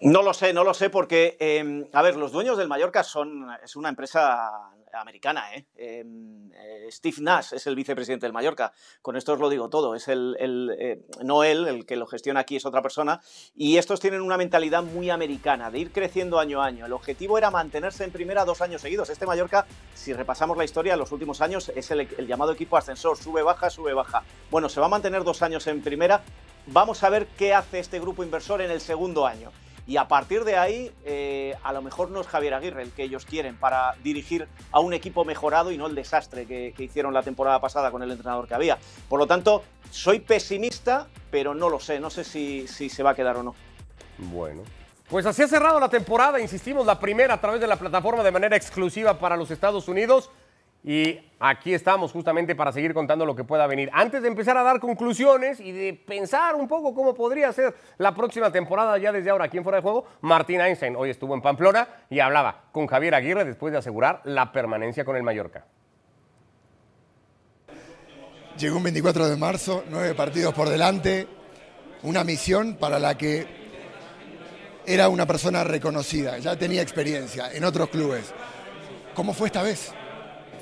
No 0.00 0.22
lo 0.22 0.32
sé, 0.32 0.52
no 0.52 0.62
lo 0.62 0.74
sé 0.74 0.90
porque, 0.90 1.36
em, 1.40 1.86
a 1.92 2.02
ver, 2.02 2.14
los 2.14 2.30
dueños 2.30 2.56
del 2.56 2.68
Mallorca 2.68 3.02
son, 3.02 3.48
es 3.64 3.74
una 3.74 3.88
empresa 3.88 4.70
americana. 5.00 5.54
¿eh? 5.54 5.66
Em, 5.76 6.50
eh, 6.52 6.88
Steve 6.90 7.16
Nash 7.20 7.54
es 7.54 7.66
el 7.66 7.74
vicepresidente 7.74 8.26
del 8.26 8.32
Mallorca. 8.32 8.72
Con 9.02 9.16
esto 9.16 9.32
os 9.32 9.40
lo 9.40 9.48
digo 9.48 9.68
todo. 9.68 9.94
Es 9.94 10.08
el, 10.08 10.36
eh, 10.38 11.06
no 11.22 11.44
él, 11.44 11.66
el 11.66 11.86
que 11.86 11.96
lo 11.96 12.06
gestiona 12.06 12.40
aquí 12.40 12.56
es 12.56 12.66
otra 12.66 12.82
persona. 12.82 13.20
Y 13.54 13.76
estos 13.76 14.00
tienen 14.00 14.20
una 14.20 14.36
mentalidad 14.36 14.82
muy 14.82 15.10
americana, 15.10 15.70
de 15.70 15.78
ir 15.78 15.92
creciendo 15.92 16.38
año 16.38 16.62
a 16.62 16.66
año. 16.66 16.86
El 16.86 16.92
objetivo 16.92 17.38
era 17.38 17.50
mantenerse 17.50 18.04
en 18.04 18.10
primera 18.10 18.44
dos 18.44 18.60
años 18.60 18.82
seguidos. 18.82 19.10
Este 19.10 19.26
Mallorca, 19.26 19.66
si 19.94 20.12
repasamos 20.12 20.56
la 20.56 20.64
historia, 20.64 20.96
los 20.96 21.12
últimos 21.12 21.40
años 21.40 21.70
es 21.74 21.90
el, 21.90 22.00
el 22.00 22.26
llamado 22.26 22.52
equipo 22.52 22.76
ascensor. 22.76 23.16
Sube, 23.16 23.42
baja, 23.42 23.70
sube, 23.70 23.92
baja. 23.92 24.22
Bueno, 24.50 24.68
se 24.68 24.80
va 24.80 24.86
a 24.86 24.90
mantener 24.90 25.24
dos 25.24 25.42
años 25.42 25.66
en 25.66 25.82
primera. 25.82 26.22
Vamos 26.66 27.02
a 27.02 27.10
ver 27.10 27.26
qué 27.38 27.52
hace 27.52 27.78
este 27.78 28.00
grupo 28.00 28.24
inversor 28.24 28.62
en 28.62 28.70
el 28.70 28.80
segundo 28.80 29.26
año. 29.26 29.50
Y 29.86 29.98
a 29.98 30.08
partir 30.08 30.44
de 30.44 30.56
ahí, 30.56 30.90
eh, 31.04 31.54
a 31.62 31.72
lo 31.72 31.82
mejor 31.82 32.10
no 32.10 32.20
es 32.20 32.26
Javier 32.26 32.54
Aguirre 32.54 32.82
el 32.82 32.90
que 32.90 33.02
ellos 33.02 33.26
quieren 33.26 33.56
para 33.56 33.94
dirigir 34.02 34.48
a 34.72 34.80
un 34.80 34.94
equipo 34.94 35.24
mejorado 35.24 35.70
y 35.70 35.76
no 35.76 35.86
el 35.86 35.94
desastre 35.94 36.46
que, 36.46 36.74
hicieron 36.78 37.12
la 37.12 37.22
temporada 37.22 37.60
pasada 37.60 37.90
con 37.90 38.02
el 38.02 38.10
entrenador 38.10 38.48
que 38.48 38.54
había. 38.54 38.78
Por 39.08 39.18
lo 39.18 39.26
tanto, 39.26 39.62
soy 39.90 40.20
pesimista, 40.20 41.06
pero 41.30 41.54
no 41.54 41.68
lo 41.68 41.80
sé. 41.80 42.00
No 42.00 42.08
sé 42.08 42.24
si, 42.24 42.66
si 42.66 42.88
se 42.88 43.02
va 43.02 43.10
a 43.10 43.14
quedar 43.14 43.36
o 43.36 43.42
no. 43.42 43.54
Bueno. 44.18 44.62
Pues 45.08 45.26
así 45.26 45.42
ha 45.42 45.48
cerrado 45.48 45.78
la 45.78 45.90
temporada, 45.90 46.40
insistimos, 46.40 46.86
la 46.86 46.98
primera 46.98 47.34
a 47.34 47.40
través 47.40 47.60
de 47.60 47.66
la 47.66 47.76
plataforma 47.76 48.22
de 48.22 48.32
manera 48.32 48.56
exclusiva 48.56 49.18
para 49.18 49.36
los 49.36 49.50
Estados 49.50 49.86
Unidos. 49.86 50.30
Y 50.86 51.18
aquí 51.40 51.72
estamos 51.72 52.12
justamente 52.12 52.54
para 52.54 52.70
seguir 52.70 52.92
contando 52.92 53.24
lo 53.24 53.34
que 53.34 53.42
pueda 53.42 53.66
venir. 53.66 53.88
Antes 53.94 54.20
de 54.20 54.28
empezar 54.28 54.58
a 54.58 54.62
dar 54.62 54.80
conclusiones 54.80 55.58
y 55.58 55.72
de 55.72 55.94
pensar 55.94 56.54
un 56.54 56.68
poco 56.68 56.94
cómo 56.94 57.14
podría 57.14 57.50
ser 57.54 57.74
la 57.96 58.14
próxima 58.14 58.52
temporada 58.52 58.98
ya 58.98 59.10
desde 59.10 59.30
ahora 59.30 59.46
aquí 59.46 59.56
en 59.56 59.64
Fuera 59.64 59.78
de 59.78 59.82
Juego, 59.82 60.04
Martín 60.20 60.60
Einstein 60.60 60.94
hoy 60.94 61.08
estuvo 61.08 61.34
en 61.34 61.40
Pamplona 61.40 61.88
y 62.10 62.20
hablaba 62.20 62.64
con 62.70 62.86
Javier 62.86 63.14
Aguirre 63.14 63.46
después 63.46 63.72
de 63.72 63.78
asegurar 63.78 64.20
la 64.24 64.52
permanencia 64.52 65.06
con 65.06 65.16
el 65.16 65.22
Mallorca. 65.22 65.64
Llegó 68.58 68.76
un 68.76 68.82
24 68.82 69.28
de 69.30 69.36
marzo, 69.36 69.84
nueve 69.88 70.14
partidos 70.14 70.52
por 70.52 70.68
delante, 70.68 71.26
una 72.02 72.24
misión 72.24 72.76
para 72.76 72.98
la 72.98 73.16
que 73.16 73.46
era 74.86 75.08
una 75.08 75.24
persona 75.24 75.64
reconocida, 75.64 76.36
ya 76.38 76.58
tenía 76.58 76.82
experiencia 76.82 77.50
en 77.52 77.64
otros 77.64 77.88
clubes. 77.88 78.34
¿Cómo 79.14 79.32
fue 79.32 79.46
esta 79.46 79.62
vez? 79.62 79.94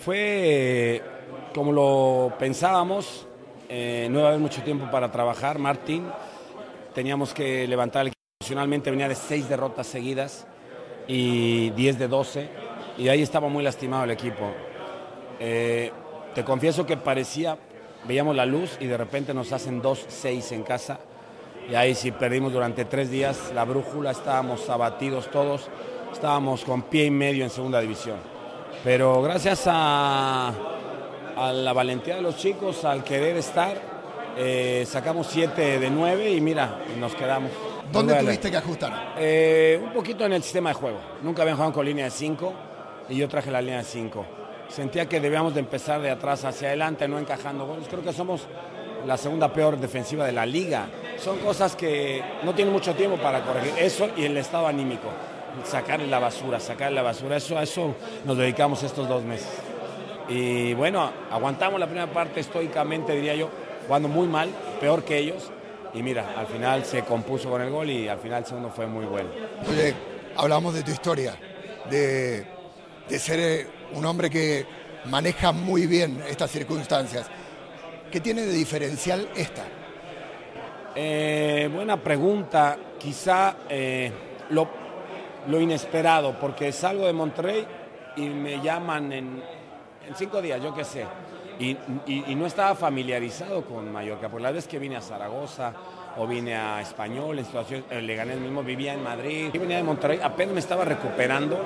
Fue 0.05 1.01
como 1.55 1.71
lo 1.71 2.33
pensábamos, 2.37 3.25
eh, 3.69 4.09
no 4.11 4.19
iba 4.19 4.27
a 4.27 4.31
haber 4.31 4.41
mucho 4.41 4.61
tiempo 4.65 4.91
para 4.91 5.13
trabajar, 5.13 5.61
Martín. 5.61 6.07
Teníamos 6.93 7.33
que 7.33 7.69
levantar 7.69 8.03
el 8.03 8.07
equipo. 8.09 8.19
Emocionalmente 8.41 8.91
venía 8.91 9.09
de 9.09 9.15
seis 9.15 9.49
derrotas 9.49 9.87
seguidas 9.87 10.49
y 11.07 11.71
10 11.71 12.01
de 12.01 12.09
12, 12.09 12.49
y 12.99 13.09
ahí 13.09 13.23
estaba 13.23 13.49
muy 13.49 13.63
lastimado 13.63 14.03
el 14.03 14.11
equipo. 14.11 14.51
Eh, 15.39 15.93
te 16.35 16.43
confieso 16.43 16.85
que 16.85 16.97
parecía, 16.97 17.57
veíamos 18.05 18.35
la 18.35 18.45
luz 18.45 18.77
y 18.81 18.87
de 18.87 18.97
repente 18.97 19.33
nos 19.33 19.53
hacen 19.53 19.81
2-6 19.81 20.51
en 20.51 20.65
casa. 20.65 20.99
Y 21.71 21.77
ahí 21.77 21.95
sí 21.95 22.11
perdimos 22.11 22.53
durante 22.53 22.85
tres 22.87 23.09
días 23.09 23.53
la 23.55 23.65
brújula, 23.65 24.11
estábamos 24.11 24.69
abatidos 24.69 25.31
todos, 25.31 25.69
estábamos 26.13 26.65
con 26.65 26.83
pie 26.83 27.05
y 27.05 27.11
medio 27.13 27.45
en 27.45 27.51
segunda 27.51 27.81
división. 27.81 28.32
Pero 28.85 29.23
gracias 29.23 29.63
a, 29.67 30.53
la 31.37 31.73
valentía 31.73 32.17
de 32.17 32.23
los 32.23 32.37
chicos, 32.37 32.85
al 32.85 33.05
querer 33.05 33.37
estar, 33.37 33.77
eh, 34.37 34.85
sacamos 34.89 35.29
7 35.29 35.79
de 35.79 35.91
9 35.91 36.33
y 36.33 36.41
mira, 36.41 36.81
nos 36.99 37.15
quedamos. 37.15 37.53
¿Dónde 37.93 38.15
tuviste 38.17 38.51
que 38.51 38.57
ajustar? 38.57 39.15
Eh, 39.19 39.81
un 39.85 39.93
poquito 39.93 40.25
en 40.25 40.33
el 40.33 40.43
sistema 40.43 40.71
de 40.71 40.75
juego. 40.75 40.99
Nunca 41.23 41.43
habían 41.43 41.57
jugado 41.57 41.75
con 41.75 41.87
línea 41.87 42.07
de 42.07 42.11
5 42.11 42.53
y 43.09 43.17
yo 43.17 43.29
traje 43.29 43.53
la 43.53 43.61
línea 43.61 43.79
de 43.79 43.85
5. 43.85 44.27
Sentía 44.69 45.09
que 45.09 45.21
debíamos 45.21 45.55
de 45.55 45.61
empezar 45.61 46.01
de 46.01 46.11
atrás 46.11 46.45
hacia 46.45 46.69
adelante, 46.69 47.07
no 47.07 47.19
encajando 47.21 47.67
goles. 47.67 47.87
Creo 47.89 48.03
que 48.03 48.13
somos 48.13 48.47
la 49.07 49.17
segunda 49.17 49.53
peor 49.53 49.79
defensiva 49.79 50.27
de 50.27 50.33
la 50.33 50.45
liga. 50.45 50.87
Son 51.19 51.39
cosas 51.39 51.77
que 51.77 52.23
no 52.43 52.53
tienen 52.53 52.73
mucho 52.73 52.95
tiempo 52.95 53.17
para 53.19 53.43
corregir. 53.43 53.75
Eso 53.79 54.09
y 54.17 54.25
el 54.25 54.37
estado 54.37 54.67
anímico 54.67 55.09
sacarle 55.65 56.07
la 56.07 56.19
basura, 56.19 56.61
sacarle 56.61 56.97
la 56.97 57.03
basura. 57.03 57.37
Eso, 57.37 57.59
a 57.59 57.63
eso 57.63 57.95
nos 58.25 58.37
dedicamos 58.37 58.83
estos 58.83 59.09
dos 59.09 59.23
meses. 59.23 59.51
Y 60.29 60.75
bueno, 60.75 61.11
aguantamos 61.31 61.79
la 61.79 61.87
primera 61.87 62.11
parte 62.11 62.41
estoicamente, 62.41 63.13
diría 63.15 63.35
yo, 63.35 63.51
jugando 63.87 64.09
muy 64.09 64.27
mal, 64.27 64.51
peor 64.81 65.05
que 65.05 65.19
ellos. 65.19 65.51
Y 65.95 66.03
mira, 66.03 66.35
al 66.37 66.47
final 66.47 66.85
se 66.85 67.03
compuso 67.03 67.51
con 67.51 67.61
el 67.61 67.71
gol 67.71 67.91
y 67.91 68.09
al 68.09 68.19
final 68.19 68.41
el 68.41 68.47
segundo 68.47 68.71
fue 68.71 68.87
muy 68.87 69.05
bueno. 69.05 69.29
Oye, 69.69 69.95
hablamos 70.37 70.75
de 70.75 70.83
tu 70.83 70.91
historia, 70.91 71.37
de, 71.91 72.47
ser 73.19 73.41
eh, 73.41 73.67
un 73.93 74.07
hombre 74.07 74.31
que 74.31 74.65
maneja 75.07 75.53
muy 75.53 75.87
bien 75.87 76.23
estas 76.29 76.51
circunstancias. 76.51 77.27
¿Qué 78.11 78.21
tiene 78.21 78.43
de 78.43 78.53
diferencial 78.53 79.29
esta? 79.37 79.65
Eh, 80.95 81.71
buena 81.73 81.97
pregunta. 81.97 82.79
Quizá 82.99 83.57
eh, 83.69 84.13
lo, 84.51 84.69
lo 85.49 85.61
inesperado, 85.61 86.35
porque 86.41 86.73
salgo 86.73 87.07
de 87.07 87.13
Monterrey 87.13 87.67
y 88.17 88.23
me 88.29 88.61
llaman 88.61 89.13
en, 89.13 89.43
cinco 90.15 90.43
días, 90.43 90.63
yo 90.63 90.75
qué 90.75 90.85
sé. 90.85 91.07
Y, 91.59 91.77
no 92.35 92.47
estaba 92.47 92.75
familiarizado 92.75 93.63
con 93.65 93.93
Mallorca, 93.93 94.29
por 94.29 94.41
la 94.41 94.51
vez 94.51 94.67
que 94.67 94.79
vine 94.79 94.97
a 94.97 95.01
Zaragoza 95.01 95.73
o 96.17 96.27
vine 96.27 96.57
a 96.57 96.81
Español, 96.81 97.39
en 97.39 97.45
situación, 97.45 97.85
el 97.91 98.07
Leganés 98.07 98.39
mismo 98.39 98.63
vivía 98.63 98.95
en 98.95 99.03
Madrid, 99.03 99.51
y 99.53 99.59
venía 99.59 99.77
de 99.77 99.83
Monterrey, 99.83 100.19
apenas 100.23 100.55
me 100.55 100.61
estaba 100.61 100.85
recuperando 100.85 101.59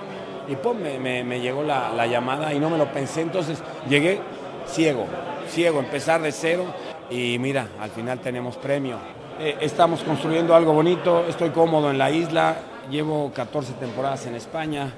y 0.49 0.55
pues 0.55 0.77
me, 0.77 1.25
me, 1.25 1.41
llegó 1.41 1.65
la, 1.65 1.93
la, 1.93 2.07
llamada 2.07 2.55
y 2.55 2.61
no 2.61 2.71
me 2.71 2.79
lo 2.79 2.93
pensé, 2.93 3.23
entonces 3.23 3.61
llegué 3.89 4.21
ciego, 4.67 5.07
ciego, 5.49 5.81
empezar 5.81 6.23
de 6.23 6.31
cero, 6.31 6.67
y 7.11 7.39
mira, 7.39 7.69
al 7.81 7.91
final 7.91 8.21
tenemos 8.21 8.57
premio. 8.57 8.99
Eh, 9.39 9.59
estamos 9.61 10.03
construyendo 10.03 10.55
algo 10.55 10.73
bonito, 10.73 11.25
estoy 11.29 11.51
cómodo 11.51 11.91
en 11.91 11.99
la 11.99 12.11
isla, 12.11 12.57
llevo 12.91 13.33
14 13.35 13.73
temporadas 13.75 14.27
en 14.27 14.35
España, 14.35 14.93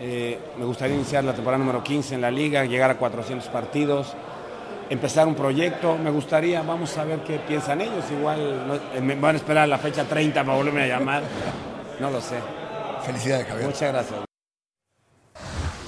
eh, 0.00 0.38
me 0.58 0.64
gustaría 0.64 0.96
iniciar 0.96 1.24
la 1.24 1.32
temporada 1.34 1.58
número 1.62 1.82
15 1.82 2.14
en 2.14 2.20
la 2.22 2.30
liga, 2.30 2.64
llegar 2.64 2.90
a 2.90 2.96
400 2.96 3.48
partidos, 3.48 4.14
empezar 4.88 5.26
un 5.26 5.34
proyecto, 5.34 5.96
me 5.98 6.10
gustaría, 6.10 6.62
vamos 6.62 6.96
a 6.98 7.04
ver 7.04 7.20
qué 7.20 7.38
piensan 7.38 7.80
ellos, 7.80 8.04
igual 8.10 8.66
no- 8.66 8.74
eh, 8.74 9.00
me 9.00 9.14
van 9.14 9.34
a 9.36 9.38
esperar 9.38 9.68
la 9.68 9.78
fecha 9.78 10.04
30 10.04 10.42
para 10.44 10.56
volverme 10.56 10.84
a 10.84 10.86
llamar, 10.98 11.22
no 12.00 12.10
lo 12.10 12.20
sé. 12.20 12.36
Felicidades, 13.04 13.46
Javier. 13.46 13.66
Muchas 13.66 13.92
gracias. 13.92 14.29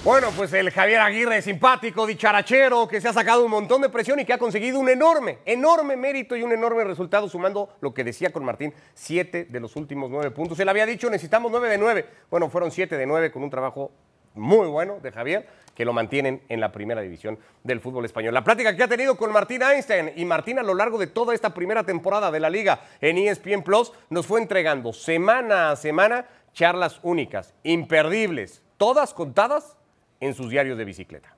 Bueno, 0.04 0.30
pues 0.36 0.52
el 0.52 0.72
Javier 0.72 1.00
Aguirre, 1.00 1.40
simpático, 1.42 2.08
dicharachero, 2.08 2.88
que 2.88 3.00
se 3.00 3.06
ha 3.06 3.12
sacado 3.12 3.44
un 3.44 3.52
montón 3.52 3.82
de 3.82 3.88
presión 3.88 4.18
y 4.18 4.24
que 4.24 4.32
ha 4.32 4.38
conseguido 4.38 4.80
un 4.80 4.88
enorme, 4.88 5.38
enorme 5.44 5.96
mérito 5.96 6.34
y 6.34 6.42
un 6.42 6.50
enorme 6.50 6.82
resultado, 6.82 7.28
sumando 7.28 7.68
lo 7.80 7.94
que 7.94 8.02
decía 8.02 8.32
con 8.32 8.44
Martín, 8.44 8.74
siete 8.94 9.44
de 9.44 9.60
los 9.60 9.76
últimos 9.76 10.10
nueve 10.10 10.32
puntos. 10.32 10.58
Él 10.58 10.68
había 10.68 10.86
dicho, 10.86 11.08
necesitamos 11.08 11.52
nueve 11.52 11.68
de 11.68 11.78
nueve. 11.78 12.04
Bueno, 12.28 12.50
fueron 12.50 12.72
siete 12.72 12.96
de 12.96 13.06
nueve 13.06 13.30
con 13.30 13.44
un 13.44 13.50
trabajo 13.50 13.92
muy 14.34 14.66
bueno 14.66 14.98
de 15.00 15.12
Javier, 15.12 15.48
que 15.72 15.84
lo 15.84 15.92
mantienen 15.92 16.42
en 16.48 16.58
la 16.58 16.72
primera 16.72 17.00
división 17.00 17.38
del 17.62 17.80
fútbol 17.80 18.04
español. 18.04 18.34
La 18.34 18.42
plática 18.42 18.74
que 18.74 18.82
ha 18.82 18.88
tenido 18.88 19.16
con 19.16 19.30
Martín 19.30 19.62
Einstein 19.62 20.14
y 20.16 20.24
Martín 20.24 20.58
a 20.58 20.64
lo 20.64 20.74
largo 20.74 20.98
de 20.98 21.06
toda 21.06 21.32
esta 21.32 21.54
primera 21.54 21.84
temporada 21.84 22.32
de 22.32 22.40
la 22.40 22.50
liga 22.50 22.80
en 23.00 23.18
ESPN 23.18 23.62
Plus 23.62 23.92
nos 24.10 24.26
fue 24.26 24.40
entregando 24.40 24.92
semana 24.92 25.70
a 25.70 25.76
semana 25.76 26.26
charlas 26.54 26.98
únicas, 27.04 27.54
imperdibles, 27.62 28.62
todas 28.78 29.14
contadas 29.14 29.76
en 30.22 30.35
sus 30.35 30.48
diarios 30.48 30.78
de 30.78 30.85
bicicleta. 30.85 31.37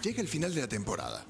Llega 0.00 0.20
el 0.20 0.28
final 0.28 0.54
de 0.54 0.60
la 0.60 0.68
temporada. 0.68 1.24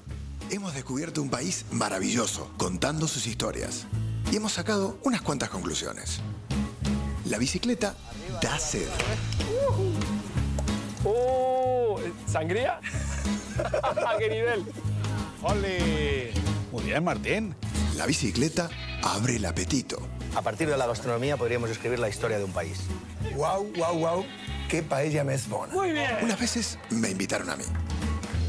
Hemos 0.51 0.75
descubierto 0.75 1.23
un 1.23 1.31
país 1.31 1.65
maravilloso, 1.71 2.53
contando 2.57 3.07
sus 3.07 3.25
historias. 3.25 3.87
Y 4.31 4.35
hemos 4.35 4.53
sacado 4.53 4.99
unas 5.03 5.23
cuantas 5.23 5.49
conclusiones. 5.49 6.21
La 7.25 7.39
bicicleta 7.39 7.95
da 8.39 8.59
sed. 8.59 8.87
¡Oh! 11.03 11.99
¿Sangría? 12.27 12.79
¿A 13.57 14.17
qué 14.19 14.29
nivel? 14.29 14.65
¡Ole! 15.41 16.31
Muy 16.71 16.83
bien, 16.83 17.03
Martín. 17.03 17.55
La 17.95 18.05
bicicleta 18.05 18.69
abre 19.01 19.37
el 19.37 19.45
apetito. 19.45 19.97
A 20.35 20.41
partir 20.41 20.67
de 20.69 20.77
la 20.77 20.87
gastronomía 20.87 21.37
podríamos 21.37 21.69
escribir 21.69 21.99
la 21.99 22.09
historia 22.09 22.37
de 22.37 22.43
un 22.43 22.51
país. 22.51 22.79
Wow, 23.35 23.71
wow, 23.77 23.97
wow. 23.97 24.25
Qué 24.69 24.81
paella 24.81 25.23
me 25.23 25.35
es 25.35 25.47
bona. 25.47 25.73
Muy 25.73 25.91
bien. 25.91 26.09
Unas 26.21 26.39
veces 26.39 26.79
me 26.89 27.09
invitaron 27.09 27.49
a 27.49 27.55
mí 27.55 27.63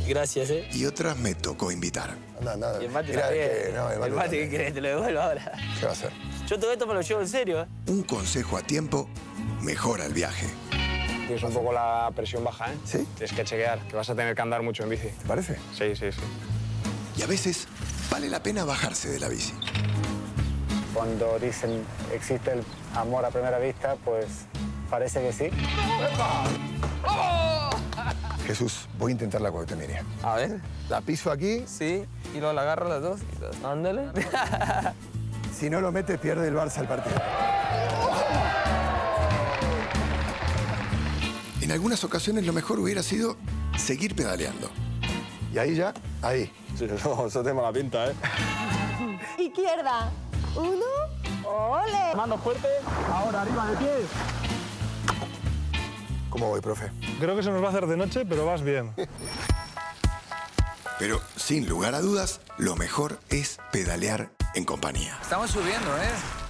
Gracias, 0.07 0.51
¿eh? 0.51 0.69
y 0.73 0.85
otras 0.87 1.17
me 1.19 1.35
tocó 1.35 1.71
invitar. 1.71 2.15
Anda, 2.39 2.53
anda. 2.55 2.79
Y 2.83 2.87
el 2.87 2.91
mate 2.91 3.13
también. 3.13 3.49
que- 3.49 3.73
no, 3.75 3.91
el 3.91 3.99
mate 3.99 4.43
el 4.45 4.51
mate. 4.51 4.73
Te 4.73 4.81
lo 4.81 4.89
devuelvo 4.89 5.21
ahora. 5.21 5.53
¿Qué 5.79 5.85
va 5.87 5.93
a 5.93 5.95
hacer? 5.95 6.11
Yo 6.47 6.59
todo 6.59 6.73
esto 6.73 6.87
me 6.87 6.95
lo 6.95 7.01
llevo 7.01 7.21
en 7.23 7.29
serio, 7.29 7.63
¿eh? 7.63 7.67
Un 7.87 8.03
consejo 8.03 8.57
a 8.59 8.63
tiempo 8.63 9.09
mejora 9.63 10.05
el 10.05 10.13
viaje. 10.13 10.47
Tienes 11.27 11.43
un 11.43 11.55
poco 11.55 11.73
la 11.73 12.11
presión 12.15 12.45
baja, 12.45 12.71
¿eh? 12.71 12.77
¿Sí? 12.85 13.09
Tienes 13.17 13.33
que 13.35 13.45
chequear, 13.45 13.79
que 13.89 13.97
vas 13.97 14.09
a 14.11 14.15
tener 14.15 14.35
que 14.35 14.43
andar 14.43 14.63
mucho 14.63 14.83
en 14.83 14.91
bici. 14.91 15.09
¿Te 15.09 15.27
parece? 15.27 15.57
Sí, 15.73 15.97
sí, 15.97 16.13
sí. 16.13 16.21
Y 17.17 17.23
a 17.23 17.27
veces 17.27 17.67
vale 18.11 18.29
la 18.29 18.43
pena 18.43 18.65
bajarse 18.65 19.09
de 19.09 19.21
la 19.21 19.29
bici. 19.29 19.55
Cuando 20.95 21.39
dicen 21.41 21.85
existe 22.13 22.53
el 22.53 22.65
amor 22.95 23.25
a 23.25 23.31
primera 23.31 23.59
vista, 23.59 23.97
pues 24.05 24.27
parece 24.89 25.21
que 25.21 25.33
sí. 25.33 25.51
Jesús, 28.47 28.89
voy 28.99 29.11
a 29.11 29.13
intentar 29.13 29.41
la 29.41 29.51
cuauhtemiria. 29.51 30.05
A 30.23 30.37
ver. 30.37 30.61
La 30.89 31.01
piso 31.01 31.31
aquí. 31.33 31.65
Sí. 31.67 32.05
Y 32.35 32.39
luego 32.39 32.53
la 32.53 32.63
agarro 32.63 32.89
las 32.89 33.03
dos. 33.03 33.21
y 33.23 33.41
dos. 33.41 33.57
Ándale. 33.65 34.09
Si 35.55 35.71
no 35.71 35.81
lo 35.81 35.93
mete, 35.93 36.19
pierde 36.19 36.49
el 36.49 36.55
Barça 36.57 36.81
el 36.81 36.89
partido. 36.89 37.15
En 41.61 41.71
algunas 41.71 42.03
ocasiones 42.03 42.45
lo 42.45 42.53
mejor 42.53 42.81
hubiera 42.81 43.05
sido 43.05 43.37
seguir 43.79 44.17
pedaleando. 44.17 44.69
Y 45.55 45.59
ahí 45.59 45.77
ya, 45.77 45.95
ahí. 46.23 46.53
Sí, 46.77 46.89
no, 47.05 47.27
eso 47.29 47.43
tiene 47.43 47.55
mala 47.55 47.73
pinta, 47.73 48.11
¿eh? 48.11 48.15
Izquierda. 49.39 50.11
Uno. 50.57 50.85
¡Ole! 51.45 52.15
Mano 52.17 52.39
fuerte, 52.39 52.69
ahora 53.13 53.43
arriba 53.43 53.67
de 53.67 53.77
pies. 53.77 54.07
¿Cómo 56.31 56.49
voy, 56.49 56.61
profe? 56.61 56.91
Creo 57.21 57.37
que 57.37 57.43
se 57.43 57.51
nos 57.51 57.63
va 57.63 57.67
a 57.67 57.71
hacer 57.71 57.87
de 57.87 57.97
noche, 57.97 58.25
pero 58.25 58.47
vas 58.47 58.63
bien. 58.63 58.93
Pero 60.97 61.21
sin 61.35 61.69
lugar 61.69 61.97
a 61.97 62.01
dudas, 62.01 62.41
lo 62.57 62.77
mejor 62.77 63.19
es 63.29 63.59
pedalear 63.73 64.31
en 64.55 64.65
compañía. 64.65 65.19
Estamos 65.21 65.51
subiendo, 65.51 65.91
¿eh? 65.99 66.44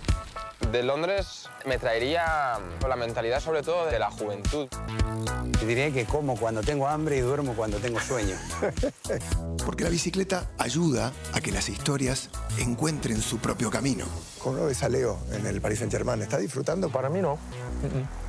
De 0.71 0.83
Londres 0.83 1.49
me 1.67 1.79
traería 1.79 2.59
la 2.87 2.97
mentalidad 2.97 3.41
sobre 3.41 3.63
todo 3.63 3.87
de 3.87 3.99
la 3.99 4.11
juventud. 4.11 4.69
Te 5.59 5.67
diré 5.67 5.93
que 5.93 6.05
como 6.05 6.37
cuando 6.37 6.63
tengo 6.63 6.89
hambre 6.89 7.17
y 7.17 7.21
duermo 7.21 7.55
cuando 7.55 7.79
tengo 7.79 8.01
sueño. 8.01 8.37
Porque 9.65 9.85
la 9.85 9.91
bicicleta 9.91 10.51
ayuda 10.59 11.13
a 11.33 11.41
que 11.41 11.53
las 11.53 11.69
historias 11.69 12.29
encuentren 12.59 13.21
su 13.21 13.39
propio 13.39 13.71
camino. 13.71 14.05
¿Cómo 14.39 14.57
lo 14.57 14.67
ves 14.67 14.83
a 14.83 14.89
Leo 14.89 15.19
en 15.33 15.47
el 15.47 15.61
Paris 15.61 15.79
Saint-Germain? 15.79 16.23
¿Está 16.23 16.39
disfrutando? 16.39 16.89
Para 16.91 17.09
mí 17.09 17.21
no. 17.21 17.39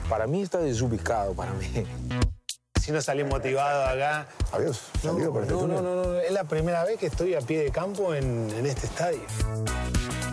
Para 0.10 0.28
mí 0.28 0.42
está 0.42 0.60
desubicado, 0.60 1.34
para 1.34 1.54
mí. 1.54 1.68
Si 2.86 2.92
no 2.92 3.02
salí 3.02 3.24
motivado 3.24 3.84
acá. 3.84 4.28
Adiós, 4.52 4.80
No, 5.04 5.14
salido 5.14 5.34
por 5.34 5.42
este 5.42 5.56
no, 5.56 5.62
túnel. 5.62 5.76
no, 5.78 5.96
no, 5.96 6.04
no, 6.04 6.20
es 6.20 6.32
la 6.32 6.44
primera 6.44 6.84
vez 6.84 7.00
que 7.00 7.08
estoy 7.08 7.34
a 7.34 7.40
pie 7.42 7.64
de 7.64 7.72
campo 7.72 8.14
en, 8.14 8.48
en 8.52 8.64
este 8.68 8.86
estadio. 8.86 9.22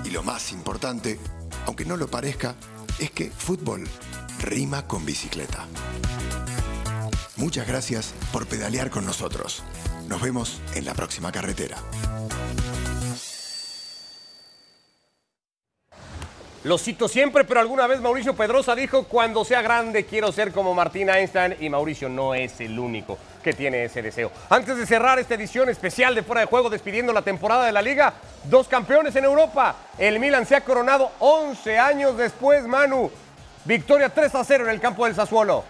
Y 0.05 0.11
lo 0.11 0.23
más 0.23 0.53
importante, 0.53 1.19
aunque 1.67 1.85
no 1.85 1.97
lo 1.97 2.09
parezca, 2.09 2.55
es 2.99 3.11
que 3.11 3.31
fútbol 3.31 3.89
rima 4.41 4.87
con 4.87 5.05
bicicleta. 5.05 5.67
Muchas 7.37 7.67
gracias 7.67 8.15
por 8.33 8.47
pedalear 8.47 8.91
con 8.91 9.07
nosotros. 9.07 9.63
Nos 10.09 10.21
vemos 10.21 10.61
en 10.75 10.85
la 10.85 10.95
próxima 10.95 11.33
carretera. 11.33 11.77
Lo 16.65 16.79
cito 16.79 17.09
siempre, 17.09 17.43
pero 17.43 17.59
alguna 17.59 17.89
vez 17.89 18.01
Mauricio 18.01 18.37
Pedrosa 18.37 18.77
dijo, 18.77 19.05
cuando 19.05 19.45
sea 19.45 19.63
grande 19.63 20.05
quiero 20.07 20.31
ser 20.31 20.53
como 20.53 20.75
Martín 20.75 21.09
Einstein 21.09 21.57
y 21.59 21.69
Mauricio 21.69 22.09
no 22.09 22.35
es 22.35 22.61
el 22.61 22.79
único 22.79 23.19
que 23.43 23.53
tiene 23.53 23.85
ese 23.85 24.03
deseo. 24.03 24.31
Antes 24.49 24.77
de 24.77 24.87
cerrar 24.87 25.19
esta 25.19 25.35
edición 25.35 25.69
especial 25.69 26.15
de 26.15 26.23
Fuera 26.23 26.41
de 26.41 26.47
Juego 26.47 26.71
despidiendo 26.71 27.13
la 27.13 27.23
temporada 27.23 27.67
de 27.67 27.73
la 27.73 27.83
liga, 27.83 28.15
dos 28.45 28.69
campeones 28.69 29.15
en 29.17 29.25
Europa. 29.25 29.77
El 29.99 30.19
Milan 30.19 30.47
se 30.47 30.57
ha 30.57 30.63
coronado 30.63 31.11
11 31.19 31.79
años 31.79 32.17
después, 32.17 32.67
Manu. 32.67 33.11
Victoria 33.65 34.09
3 34.09 34.35
a 34.35 34.45
0 34.45 34.65
en 34.65 34.71
el 34.71 34.81
campo 34.81 35.05
del 35.05 35.15
Sassuolo. 35.15 35.65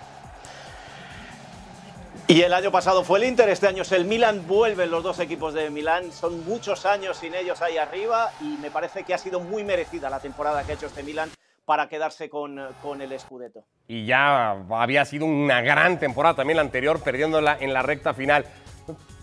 Y 2.28 2.40
el 2.40 2.54
año 2.54 2.70
pasado 2.70 3.04
fue 3.04 3.18
el 3.18 3.24
Inter, 3.24 3.48
este 3.48 3.66
año 3.66 3.82
es 3.82 3.92
el 3.92 4.06
Milan, 4.06 4.46
vuelven 4.46 4.90
los 4.90 5.02
dos 5.02 5.18
equipos 5.18 5.52
de 5.52 5.68
Milán, 5.68 6.12
son 6.12 6.44
muchos 6.46 6.86
años 6.86 7.18
sin 7.18 7.34
ellos 7.34 7.60
ahí 7.60 7.76
arriba 7.76 8.32
y 8.40 8.56
me 8.56 8.70
parece 8.70 9.02
que 9.02 9.12
ha 9.12 9.18
sido 9.18 9.40
muy 9.40 9.64
merecida 9.64 10.08
la 10.08 10.20
temporada 10.20 10.64
que 10.64 10.72
ha 10.72 10.74
hecho 10.76 10.86
este 10.86 11.02
Milan 11.02 11.30
para 11.64 11.88
quedarse 11.88 12.28
con, 12.28 12.60
con 12.82 13.00
el 13.00 13.18
Scudetto. 13.18 13.64
Y 13.88 14.06
ya 14.06 14.52
había 14.70 15.04
sido 15.04 15.26
una 15.26 15.60
gran 15.60 15.98
temporada 15.98 16.36
también 16.36 16.56
la 16.56 16.62
anterior, 16.62 17.00
perdiéndola 17.02 17.56
en 17.60 17.72
la 17.72 17.82
recta 17.82 18.14
final. 18.14 18.46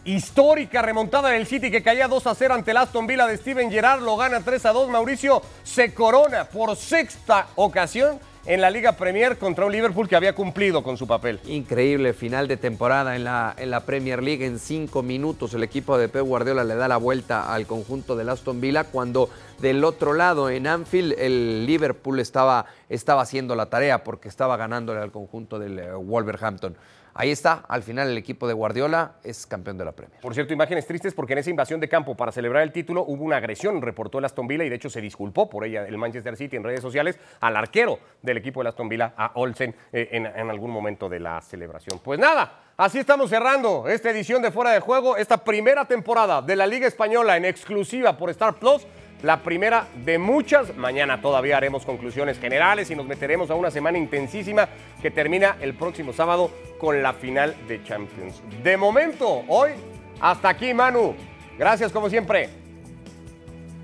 Histórica 0.05 0.81
remontada 0.81 1.29
del 1.29 1.45
City 1.45 1.69
que 1.69 1.83
caía 1.83 2.07
2 2.07 2.27
a 2.27 2.35
0 2.35 2.53
ante 2.53 2.71
el 2.71 2.77
Aston 2.77 3.05
Villa 3.05 3.27
de 3.27 3.37
Steven 3.37 3.69
Gerrard, 3.69 4.01
lo 4.01 4.15
gana 4.15 4.39
3 4.39 4.65
a 4.65 4.71
2. 4.71 4.89
Mauricio 4.89 5.41
se 5.63 5.93
corona 5.93 6.45
por 6.45 6.75
sexta 6.75 7.47
ocasión 7.55 8.19
en 8.45 8.61
la 8.61 8.69
Liga 8.69 8.93
Premier 8.93 9.37
contra 9.37 9.65
un 9.65 9.71
Liverpool 9.71 10.07
que 10.07 10.15
había 10.15 10.33
cumplido 10.33 10.83
con 10.83 10.97
su 10.97 11.07
papel. 11.07 11.39
Increíble 11.45 12.13
final 12.13 12.47
de 12.47 12.57
temporada 12.57 13.15
en 13.15 13.23
la, 13.23 13.83
Premier 13.85 14.23
League. 14.23 14.45
En 14.45 14.59
cinco 14.59 15.03
minutos 15.03 15.53
el 15.53 15.63
equipo 15.63 15.97
de 15.97 16.09
Pep 16.09 16.25
Guardiola 16.25 16.63
le 16.63 16.75
da 16.75 16.87
la 16.87 16.97
vuelta 16.97 17.53
al 17.53 17.67
conjunto 17.67 18.15
del 18.15 18.29
Aston 18.29 18.61
Villa 18.61 18.85
cuando 18.85 19.29
del 19.59 19.83
otro 19.83 20.13
lado 20.13 20.49
en 20.49 20.67
Anfield 20.67 21.15
el 21.17 21.65
Liverpool 21.65 22.19
estaba, 22.19 22.65
estaba 22.87 23.21
haciendo 23.21 23.55
la 23.55 23.67
tarea 23.67 24.03
porque 24.03 24.29
estaba 24.29 24.57
ganándole 24.57 25.01
al 25.01 25.11
conjunto 25.11 25.59
del 25.59 25.79
eh, 25.79 25.93
Wolverhampton. 25.93 26.75
Ahí 27.19 27.31
está, 27.31 27.65
al 27.67 27.83
final 27.83 28.09
el 28.09 28.17
equipo 28.17 28.47
de 28.47 28.53
Guardiola 28.53 29.15
es 29.25 29.45
campeón 29.45 29.77
de 29.77 29.83
la 29.83 29.91
Premier. 29.91 30.21
Por 30.21 30.33
cierto, 30.33 30.53
imágenes 30.53 30.87
tristes 30.87 31.13
porque 31.13 31.33
en 31.33 31.39
esa 31.39 31.49
invasión 31.49 31.81
de 31.81 31.89
campo 31.89 32.15
para 32.15 32.31
celebrar 32.31 32.63
el 32.63 32.71
título 32.71 33.03
hubo 33.05 33.25
una 33.25 33.35
agresión, 33.35 33.81
reportó 33.81 34.19
el 34.19 34.23
Aston 34.23 34.47
Villa 34.47 34.63
y 34.63 34.69
de 34.69 34.75
hecho 34.75 34.89
se 34.89 35.01
disculpó 35.01 35.49
por 35.49 35.65
ella 35.65 35.85
el 35.85 35.97
Manchester 35.97 36.37
City 36.37 36.55
en 36.55 36.63
redes 36.63 36.79
sociales 36.79 37.19
al 37.41 37.57
arquero 37.57 37.99
del 38.21 38.37
equipo 38.37 38.61
del 38.61 38.67
Aston 38.67 38.87
Villa, 38.87 39.15
a 39.17 39.33
Olsen, 39.35 39.75
eh, 39.91 40.07
en, 40.13 40.27
en 40.27 40.49
algún 40.49 40.71
momento 40.71 41.09
de 41.09 41.19
la 41.19 41.41
celebración. 41.41 41.99
Pues 42.01 42.17
nada, 42.17 42.53
así 42.77 42.99
estamos 42.99 43.29
cerrando 43.29 43.89
esta 43.89 44.11
edición 44.11 44.41
de 44.41 44.51
Fuera 44.51 44.71
de 44.71 44.79
Juego, 44.79 45.17
esta 45.17 45.43
primera 45.43 45.83
temporada 45.83 46.41
de 46.41 46.55
la 46.55 46.65
Liga 46.67 46.87
Española 46.87 47.35
en 47.35 47.43
exclusiva 47.43 48.15
por 48.15 48.29
Star 48.29 48.55
Plus. 48.55 48.87
La 49.21 49.41
primera 49.41 49.87
de 50.03 50.17
muchas. 50.17 50.75
Mañana 50.75 51.21
todavía 51.21 51.57
haremos 51.57 51.85
conclusiones 51.85 52.39
generales 52.39 52.89
y 52.91 52.95
nos 52.95 53.05
meteremos 53.05 53.49
a 53.49 53.55
una 53.55 53.71
semana 53.71 53.97
intensísima 53.97 54.69
que 55.01 55.11
termina 55.11 55.57
el 55.61 55.73
próximo 55.73 56.13
sábado 56.13 56.51
con 56.77 57.01
la 57.03 57.13
final 57.13 57.55
de 57.67 57.83
Champions. 57.83 58.41
De 58.63 58.77
momento, 58.77 59.43
hoy, 59.47 59.71
hasta 60.19 60.49
aquí, 60.49 60.73
Manu. 60.73 61.15
Gracias 61.57 61.91
como 61.91 62.09
siempre. 62.09 62.49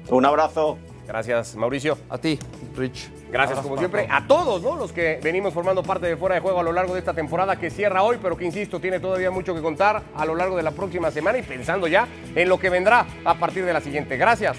Un 0.10 0.26
abrazo. 0.26 0.78
Gracias, 1.08 1.56
Mauricio. 1.56 1.98
A 2.10 2.18
ti, 2.18 2.40
Rich. 2.76 3.12
Gracias, 3.32 3.60
como 3.60 3.78
siempre, 3.78 4.08
a 4.10 4.26
todos 4.26 4.62
¿no? 4.62 4.76
los 4.76 4.94
que 4.94 5.20
venimos 5.22 5.54
formando 5.54 5.84
parte 5.84 6.08
de 6.08 6.16
Fuera 6.16 6.36
de 6.36 6.42
Juego 6.42 6.60
a 6.60 6.64
lo 6.64 6.72
largo 6.72 6.94
de 6.94 7.00
esta 7.00 7.14
temporada 7.14 7.58
que 7.58 7.70
cierra 7.70 8.02
hoy, 8.02 8.18
pero 8.22 8.38
que, 8.38 8.46
insisto, 8.46 8.80
tiene 8.80 9.00
todavía 9.00 9.30
mucho 9.30 9.54
que 9.54 9.62
contar 9.62 10.02
a 10.16 10.26
lo 10.26 10.36
largo 10.36 10.56
de 10.56 10.64
la 10.64 10.72
próxima 10.72 11.12
semana 11.12 11.38
y 11.38 11.44
pensando 11.44 11.88
ya 11.88 12.08
en 12.34 12.48
lo 12.48 12.58
que 12.58 12.70
vendrá 12.70 13.06
a 13.26 13.36
partir 13.36 13.66
de 13.66 13.74
la 13.74 13.82
siguiente. 13.82 14.16
Gracias. 14.18 14.58